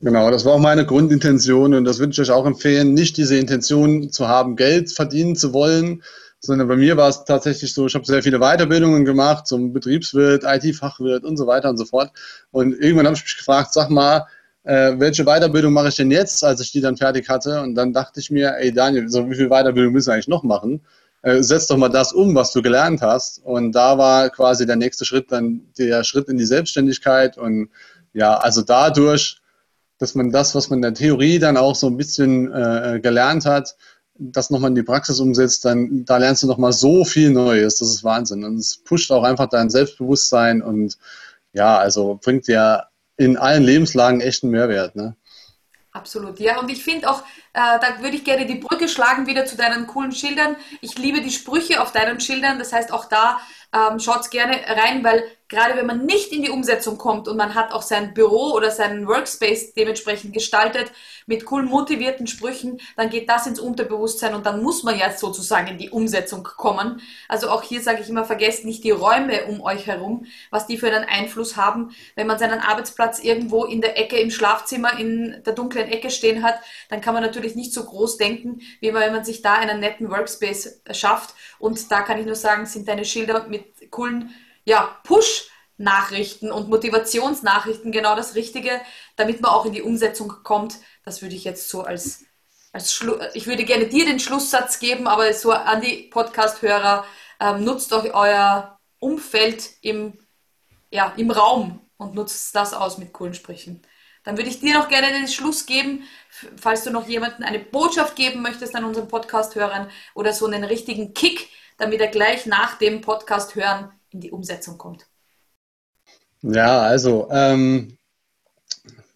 Genau, 0.00 0.30
das 0.30 0.44
war 0.44 0.54
auch 0.54 0.60
meine 0.60 0.84
Grundintention 0.84 1.74
und 1.74 1.84
das 1.84 1.98
würde 1.98 2.12
ich 2.12 2.20
euch 2.20 2.30
auch 2.30 2.46
empfehlen, 2.46 2.94
nicht 2.94 3.16
diese 3.16 3.38
Intention 3.38 4.10
zu 4.10 4.28
haben, 4.28 4.56
Geld 4.56 4.92
verdienen 4.92 5.36
zu 5.36 5.52
wollen, 5.54 6.02
sondern 6.38 6.68
bei 6.68 6.76
mir 6.76 6.96
war 6.96 7.08
es 7.08 7.24
tatsächlich 7.24 7.72
so, 7.72 7.86
ich 7.86 7.94
habe 7.94 8.04
sehr 8.04 8.22
viele 8.22 8.38
Weiterbildungen 8.38 9.04
gemacht 9.04 9.46
zum 9.46 9.72
Betriebswirt, 9.72 10.44
IT-Fachwirt 10.44 11.24
und 11.24 11.36
so 11.36 11.46
weiter 11.46 11.70
und 11.70 11.78
so 11.78 11.86
fort. 11.86 12.12
Und 12.50 12.74
irgendwann 12.74 13.06
habe 13.06 13.16
ich 13.16 13.24
mich 13.24 13.36
gefragt, 13.36 13.72
sag 13.72 13.90
mal, 13.90 14.26
äh, 14.66 14.98
welche 14.98 15.24
Weiterbildung 15.24 15.72
mache 15.72 15.88
ich 15.88 15.96
denn 15.96 16.10
jetzt, 16.10 16.44
als 16.44 16.60
ich 16.60 16.72
die 16.72 16.80
dann 16.80 16.96
fertig 16.96 17.28
hatte? 17.28 17.62
Und 17.62 17.74
dann 17.74 17.92
dachte 17.92 18.20
ich 18.20 18.30
mir, 18.30 18.56
ey 18.58 18.72
Daniel, 18.72 19.08
so 19.08 19.30
wie 19.30 19.36
viel 19.36 19.48
Weiterbildung 19.48 19.92
müssen 19.92 20.08
wir 20.08 20.14
eigentlich 20.14 20.28
noch 20.28 20.42
machen? 20.42 20.82
Äh, 21.22 21.42
setz 21.42 21.66
doch 21.66 21.76
mal 21.76 21.88
das 21.88 22.12
um, 22.12 22.34
was 22.34 22.52
du 22.52 22.62
gelernt 22.62 23.00
hast. 23.02 23.38
Und 23.44 23.72
da 23.72 23.96
war 23.98 24.30
quasi 24.30 24.66
der 24.66 24.76
nächste 24.76 25.04
Schritt 25.04 25.32
dann 25.32 25.62
der 25.78 26.04
Schritt 26.04 26.28
in 26.28 26.36
die 26.36 26.46
Selbstständigkeit. 26.46 27.38
Und 27.38 27.70
ja, 28.12 28.36
also 28.36 28.62
dadurch 28.62 29.40
dass 29.98 30.14
man 30.14 30.30
das, 30.30 30.54
was 30.54 30.70
man 30.70 30.78
in 30.78 30.82
der 30.82 30.94
Theorie 30.94 31.38
dann 31.38 31.56
auch 31.56 31.74
so 31.74 31.86
ein 31.86 31.96
bisschen 31.96 32.52
äh, 32.52 33.00
gelernt 33.02 33.46
hat, 33.46 33.76
das 34.18 34.50
nochmal 34.50 34.70
in 34.70 34.74
die 34.74 34.82
Praxis 34.82 35.20
umsetzt, 35.20 35.64
dann 35.64 36.04
da 36.04 36.16
lernst 36.16 36.42
du 36.42 36.46
nochmal 36.46 36.72
so 36.72 37.04
viel 37.04 37.30
Neues. 37.30 37.78
Das 37.78 37.90
ist 37.90 38.04
Wahnsinn. 38.04 38.44
Und 38.44 38.58
es 38.58 38.78
pusht 38.78 39.12
auch 39.12 39.22
einfach 39.22 39.48
dein 39.48 39.70
Selbstbewusstsein 39.70 40.62
und 40.62 40.96
ja, 41.52 41.78
also 41.78 42.18
bringt 42.22 42.48
dir 42.48 42.84
in 43.16 43.36
allen 43.36 43.62
Lebenslagen 43.62 44.20
echten 44.20 44.50
Mehrwert. 44.50 44.96
Ne? 44.96 45.16
Absolut, 45.92 46.38
ja. 46.40 46.60
Und 46.60 46.70
ich 46.70 46.84
finde 46.84 47.10
auch, 47.10 47.22
äh, 47.54 47.78
da 47.80 48.00
würde 48.00 48.16
ich 48.16 48.24
gerne 48.24 48.44
die 48.44 48.56
Brücke 48.56 48.88
schlagen 48.88 49.26
wieder 49.26 49.46
zu 49.46 49.56
deinen 49.56 49.86
coolen 49.86 50.12
Schildern. 50.12 50.56
Ich 50.82 50.98
liebe 50.98 51.22
die 51.22 51.30
Sprüche 51.30 51.80
auf 51.80 51.92
deinen 51.92 52.20
Schildern. 52.20 52.58
Das 52.58 52.72
heißt, 52.72 52.92
auch 52.92 53.06
da 53.06 53.40
ähm, 53.72 53.98
schaut 53.98 54.30
gerne 54.30 54.56
rein, 54.68 55.02
weil 55.02 55.24
gerade 55.48 55.76
wenn 55.76 55.86
man 55.86 56.06
nicht 56.06 56.32
in 56.32 56.42
die 56.42 56.50
Umsetzung 56.50 56.98
kommt 56.98 57.28
und 57.28 57.36
man 57.36 57.54
hat 57.54 57.72
auch 57.72 57.82
sein 57.82 58.14
Büro 58.14 58.52
oder 58.52 58.70
seinen 58.70 59.06
Workspace 59.06 59.74
dementsprechend 59.74 60.32
gestaltet 60.32 60.90
mit 61.26 61.50
cool 61.50 61.62
motivierten 61.62 62.26
Sprüchen, 62.26 62.80
dann 62.96 63.10
geht 63.10 63.28
das 63.28 63.46
ins 63.46 63.60
Unterbewusstsein 63.60 64.34
und 64.34 64.46
dann 64.46 64.62
muss 64.62 64.82
man 64.82 64.98
ja 64.98 65.10
sozusagen 65.12 65.68
in 65.68 65.78
die 65.78 65.90
Umsetzung 65.90 66.42
kommen. 66.42 67.00
Also 67.28 67.48
auch 67.48 67.62
hier 67.62 67.80
sage 67.80 68.02
ich 68.02 68.08
immer, 68.08 68.24
vergesst 68.24 68.64
nicht 68.64 68.82
die 68.82 68.90
Räume 68.90 69.44
um 69.46 69.60
euch 69.60 69.86
herum, 69.86 70.26
was 70.50 70.66
die 70.66 70.78
für 70.78 70.88
einen 70.88 71.04
Einfluss 71.04 71.56
haben. 71.56 71.94
Wenn 72.16 72.26
man 72.26 72.38
seinen 72.38 72.60
Arbeitsplatz 72.60 73.20
irgendwo 73.20 73.64
in 73.64 73.80
der 73.80 73.98
Ecke 73.98 74.18
im 74.18 74.30
Schlafzimmer 74.30 74.98
in 74.98 75.42
der 75.44 75.52
dunklen 75.52 75.88
Ecke 75.88 76.10
stehen 76.10 76.42
hat, 76.42 76.58
dann 76.88 77.00
kann 77.00 77.14
man 77.14 77.22
natürlich 77.22 77.54
nicht 77.54 77.72
so 77.72 77.84
groß 77.84 78.16
denken, 78.16 78.60
wie 78.80 78.92
wenn 78.92 79.12
man 79.12 79.24
sich 79.24 79.42
da 79.42 79.54
einen 79.54 79.78
netten 79.78 80.10
Workspace 80.10 80.80
schafft. 80.90 81.34
Und 81.58 81.90
da 81.92 82.02
kann 82.02 82.18
ich 82.18 82.26
nur 82.26 82.34
sagen, 82.34 82.66
sind 82.66 82.88
deine 82.88 83.04
Schilder 83.04 83.46
mit 83.48 83.90
coolen 83.90 84.34
ja, 84.66 84.98
Push-Nachrichten 85.04 86.52
und 86.52 86.68
Motivationsnachrichten 86.68 87.92
genau 87.92 88.14
das 88.14 88.34
Richtige, 88.34 88.82
damit 89.14 89.40
man 89.40 89.52
auch 89.52 89.64
in 89.64 89.72
die 89.72 89.82
Umsetzung 89.82 90.28
kommt. 90.42 90.76
Das 91.04 91.22
würde 91.22 91.34
ich 91.34 91.44
jetzt 91.44 91.70
so 91.70 91.82
als, 91.82 92.24
als 92.72 92.92
Schlu 92.92 93.16
ich 93.32 93.46
würde 93.46 93.64
gerne 93.64 93.86
dir 93.86 94.04
den 94.04 94.20
Schlusssatz 94.20 94.78
geben, 94.78 95.06
aber 95.06 95.32
so 95.32 95.52
an 95.52 95.80
die 95.80 96.08
Podcast-Hörer, 96.10 97.06
ähm, 97.40 97.64
nutzt 97.64 97.92
euch 97.92 98.12
euer 98.12 98.78
Umfeld 98.98 99.70
im, 99.82 100.18
ja, 100.90 101.12
im 101.16 101.30
Raum 101.30 101.80
und 101.96 102.14
nutzt 102.14 102.54
das 102.54 102.74
aus 102.74 102.98
mit 102.98 103.12
coolen 103.12 103.34
Sprüchen. 103.34 103.82
Dann 104.24 104.36
würde 104.36 104.50
ich 104.50 104.58
dir 104.58 104.74
noch 104.74 104.88
gerne 104.88 105.12
den 105.12 105.28
Schluss 105.28 105.66
geben, 105.66 106.02
falls 106.56 106.82
du 106.82 106.90
noch 106.90 107.06
jemanden 107.06 107.44
eine 107.44 107.60
Botschaft 107.60 108.16
geben 108.16 108.42
möchtest 108.42 108.74
an 108.74 108.84
unseren 108.84 109.06
Podcast-Hörern 109.06 109.88
oder 110.14 110.32
so 110.32 110.46
einen 110.46 110.64
richtigen 110.64 111.14
Kick, 111.14 111.48
damit 111.78 112.00
er 112.00 112.08
gleich 112.08 112.46
nach 112.46 112.78
dem 112.78 113.02
Podcast 113.02 113.54
hören 113.54 113.92
in 114.16 114.20
die 114.20 114.30
Umsetzung 114.30 114.78
kommt? 114.78 115.06
Ja, 116.42 116.80
also, 116.80 117.28
ähm, 117.30 117.96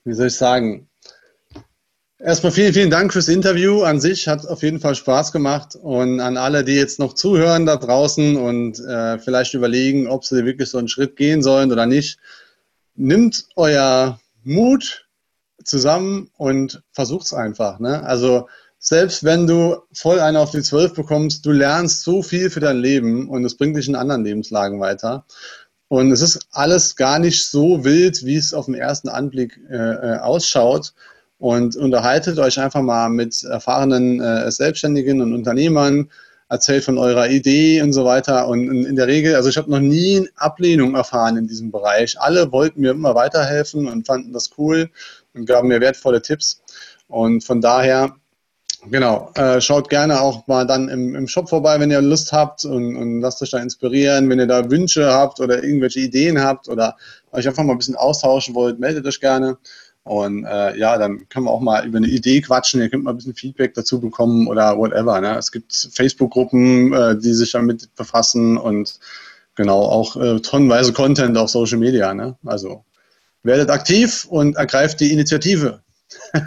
wie 0.05 0.15
soll 0.15 0.29
ich 0.29 0.37
sagen? 0.37 0.89
Erstmal 2.19 2.53
vielen, 2.53 2.75
vielen 2.75 2.91
Dank 2.91 3.15
fürs 3.15 3.29
Interview 3.29 3.83
an 3.83 3.99
sich. 3.99 4.29
Hat 4.29 4.47
auf 4.47 4.63
jeden 4.63 4.79
Fall 4.79 4.95
Spaß 4.95 5.33
gemacht. 5.33 5.75
Und 5.75 6.21
an 6.21 6.37
alle, 6.37 6.65
die 6.65 6.75
jetzt 6.75 6.99
noch 6.99 7.15
zuhören 7.15 7.65
da 7.65 7.77
draußen 7.77 8.37
und 8.37 8.79
äh, 8.81 9.19
vielleicht 9.19 9.55
überlegen, 9.55 10.07
ob 10.07 10.25
sie 10.25 10.45
wirklich 10.45 10.69
so 10.69 10.77
einen 10.77 10.89
Schritt 10.89 11.17
gehen 11.17 11.43
sollen 11.43 11.73
oder 11.73 11.87
nicht, 11.87 12.19
nimmt 12.95 13.47
euer 13.57 14.21
Mut 14.45 15.09
zusammen 15.65 16.31
und 16.37 16.83
versucht 16.93 17.25
es 17.25 17.33
einfach. 17.33 17.79
Ne? 17.79 18.03
Also 18.03 18.49
selbst 18.83 19.25
wenn 19.25 19.47
du 19.47 19.77
voll 19.93 20.21
eine 20.21 20.41
auf 20.41 20.53
die 20.53 20.63
Zwölf 20.63 20.95
bekommst, 20.95 21.45
du 21.45 21.53
lernst 21.53 22.03
so 22.03 22.23
viel 22.23 22.49
für 22.49 22.61
dein 22.61 22.79
Leben 22.79 23.29
und 23.29 23.45
es 23.45 23.55
bringt 23.55 23.77
dich 23.77 23.87
in 23.87 23.95
anderen 23.95 24.25
Lebenslagen 24.25 24.81
weiter. 24.81 25.27
Und 25.89 26.11
es 26.13 26.23
ist 26.23 26.47
alles 26.51 26.97
gar 26.97 27.19
nicht 27.19 27.45
so 27.47 27.85
wild, 27.85 28.25
wie 28.25 28.37
es 28.37 28.55
auf 28.55 28.67
den 28.67 28.75
ersten 28.75 29.11
Anblick 29.11 29.61
äh, 29.71 29.77
äh, 29.77 30.19
ausschaut. 30.19 30.95
Und 31.39 31.77
unterhaltet 31.77 32.39
euch 32.39 32.59
einfach 32.59 32.81
mal 32.81 33.11
mit 33.11 33.43
erfahrenen 33.45 34.21
äh, 34.21 34.51
Selbstständigen 34.51 35.21
und 35.21 35.35
Unternehmern, 35.35 36.11
erzählt 36.49 36.85
von 36.85 36.97
eurer 36.97 37.29
Idee 37.29 37.83
und 37.83 37.93
so 37.93 38.07
weiter. 38.07 38.49
Und 38.49 38.67
in, 38.69 38.87
in 38.87 38.97
der 38.97 39.09
Regel, 39.09 39.35
also 39.35 39.51
ich 39.51 39.59
habe 39.59 39.71
noch 39.71 39.81
nie 39.81 40.27
Ablehnung 40.37 40.95
erfahren 40.95 41.37
in 41.37 41.49
diesem 41.49 41.71
Bereich. 41.71 42.19
Alle 42.19 42.51
wollten 42.51 42.81
mir 42.81 42.93
immer 42.93 43.15
weiterhelfen 43.15 43.89
und 43.89 44.07
fanden 44.07 44.33
das 44.33 44.51
cool 44.57 44.89
und 45.35 45.45
gaben 45.45 45.69
mir 45.69 45.81
wertvolle 45.81 46.23
Tipps. 46.23 46.63
Und 47.09 47.45
von 47.45 47.61
daher 47.61 48.15
Genau, 48.89 49.31
äh, 49.35 49.61
schaut 49.61 49.91
gerne 49.91 50.23
auch 50.23 50.47
mal 50.47 50.67
dann 50.67 50.89
im, 50.89 51.15
im 51.15 51.29
Shop 51.29 51.51
vorbei, 51.51 51.79
wenn 51.79 51.91
ihr 51.91 52.01
Lust 52.01 52.33
habt 52.33 52.65
und, 52.65 52.97
und, 52.97 53.21
lasst 53.21 53.43
euch 53.43 53.51
da 53.51 53.59
inspirieren. 53.59 54.29
Wenn 54.31 54.39
ihr 54.39 54.47
da 54.47 54.71
Wünsche 54.71 55.13
habt 55.13 55.39
oder 55.39 55.63
irgendwelche 55.63 56.01
Ideen 56.01 56.43
habt 56.43 56.67
oder 56.69 56.97
euch 57.33 57.47
einfach 57.47 57.63
mal 57.63 57.73
ein 57.73 57.79
bisschen 57.79 57.97
austauschen 57.97 58.55
wollt, 58.55 58.79
meldet 58.81 59.07
euch 59.07 59.21
gerne. 59.21 59.59
Und 60.05 60.45
äh, 60.45 60.79
ja, 60.79 60.97
dann 60.97 61.29
können 61.29 61.45
wir 61.45 61.51
auch 61.51 61.61
mal 61.61 61.87
über 61.87 61.99
eine 61.99 62.07
Idee 62.07 62.41
quatschen. 62.41 62.81
Ihr 62.81 62.89
könnt 62.89 63.05
mal 63.05 63.11
ein 63.11 63.17
bisschen 63.17 63.35
Feedback 63.35 63.75
dazu 63.75 64.01
bekommen 64.01 64.49
oder 64.49 64.79
whatever. 64.79 65.21
Ne? 65.21 65.37
Es 65.37 65.53
gibt 65.53 65.75
Facebook-Gruppen, 65.93 66.93
äh, 66.93 67.19
die 67.19 67.35
sich 67.35 67.53
damit 67.53 67.95
befassen 67.97 68.57
und 68.57 68.99
genau, 69.57 69.83
auch 69.83 70.17
äh, 70.17 70.41
tonnenweise 70.41 70.95
Content 70.95 71.37
auf 71.37 71.51
Social 71.51 71.79
Media. 71.79 72.15
Ne? 72.15 72.35
Also 72.47 72.83
werdet 73.43 73.69
aktiv 73.71 74.25
und 74.25 74.57
ergreift 74.57 75.01
die 75.01 75.13
Initiative. 75.13 75.83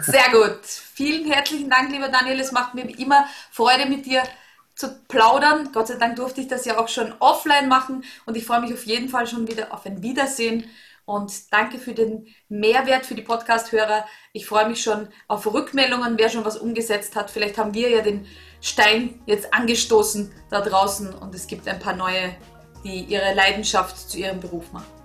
Sehr 0.02 0.30
gut. 0.30 0.60
Vielen 0.64 1.30
herzlichen 1.30 1.70
Dank, 1.70 1.90
lieber 1.90 2.08
Daniel. 2.08 2.40
Es 2.40 2.52
macht 2.52 2.74
mir 2.74 2.82
immer 2.98 3.26
Freude, 3.50 3.86
mit 3.86 4.06
dir 4.06 4.22
zu 4.74 4.88
plaudern. 5.08 5.70
Gott 5.72 5.88
sei 5.88 5.96
Dank 5.96 6.16
durfte 6.16 6.40
ich 6.40 6.48
das 6.48 6.64
ja 6.64 6.78
auch 6.78 6.88
schon 6.88 7.14
offline 7.20 7.68
machen 7.68 8.04
und 8.26 8.36
ich 8.36 8.44
freue 8.44 8.60
mich 8.60 8.72
auf 8.72 8.84
jeden 8.84 9.08
Fall 9.08 9.26
schon 9.26 9.48
wieder 9.48 9.72
auf 9.72 9.86
ein 9.86 10.02
Wiedersehen. 10.02 10.68
Und 11.06 11.52
danke 11.52 11.78
für 11.78 11.92
den 11.92 12.28
Mehrwert 12.48 13.04
für 13.04 13.14
die 13.14 13.22
Podcast-Hörer. 13.22 14.06
Ich 14.32 14.46
freue 14.46 14.68
mich 14.68 14.82
schon 14.82 15.08
auf 15.28 15.46
Rückmeldungen, 15.46 16.16
wer 16.16 16.30
schon 16.30 16.46
was 16.46 16.56
umgesetzt 16.56 17.14
hat. 17.14 17.30
Vielleicht 17.30 17.58
haben 17.58 17.74
wir 17.74 17.90
ja 17.90 18.00
den 18.00 18.26
Stein 18.62 19.20
jetzt 19.26 19.52
angestoßen 19.52 20.32
da 20.48 20.62
draußen 20.62 21.12
und 21.14 21.34
es 21.34 21.46
gibt 21.46 21.68
ein 21.68 21.78
paar 21.78 21.94
neue, 21.94 22.34
die 22.84 23.02
ihre 23.04 23.34
Leidenschaft 23.34 24.10
zu 24.10 24.18
ihrem 24.18 24.40
Beruf 24.40 24.72
machen. 24.72 25.03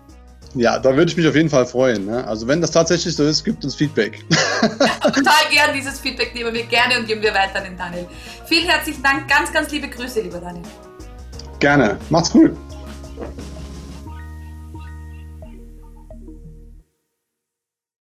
Ja, 0.55 0.79
da 0.79 0.95
würde 0.95 1.11
ich 1.11 1.17
mich 1.17 1.27
auf 1.27 1.35
jeden 1.35 1.49
Fall 1.49 1.65
freuen. 1.65 2.05
Ne? 2.05 2.25
Also 2.25 2.47
wenn 2.47 2.59
das 2.59 2.71
tatsächlich 2.71 3.15
so 3.15 3.23
ist, 3.23 3.43
gibt 3.43 3.63
uns 3.63 3.75
Feedback. 3.75 4.23
Ja, 4.29 4.67
total 5.11 5.45
gern, 5.51 5.73
dieses 5.75 5.99
Feedback 5.99 6.33
nehmen 6.33 6.53
wir 6.53 6.63
gerne 6.63 6.97
und 6.97 7.07
geben 7.07 7.21
wir 7.21 7.33
weiter 7.33 7.57
an 7.57 7.65
den 7.65 7.77
Daniel. 7.77 8.07
Vielen 8.45 8.67
herzlichen 8.67 9.03
Dank, 9.03 9.27
ganz, 9.27 9.53
ganz 9.53 9.71
liebe 9.71 9.87
Grüße, 9.87 10.21
lieber 10.21 10.39
Daniel. 10.39 10.65
Gerne, 11.59 11.97
macht's 12.09 12.31
gut. 12.31 12.51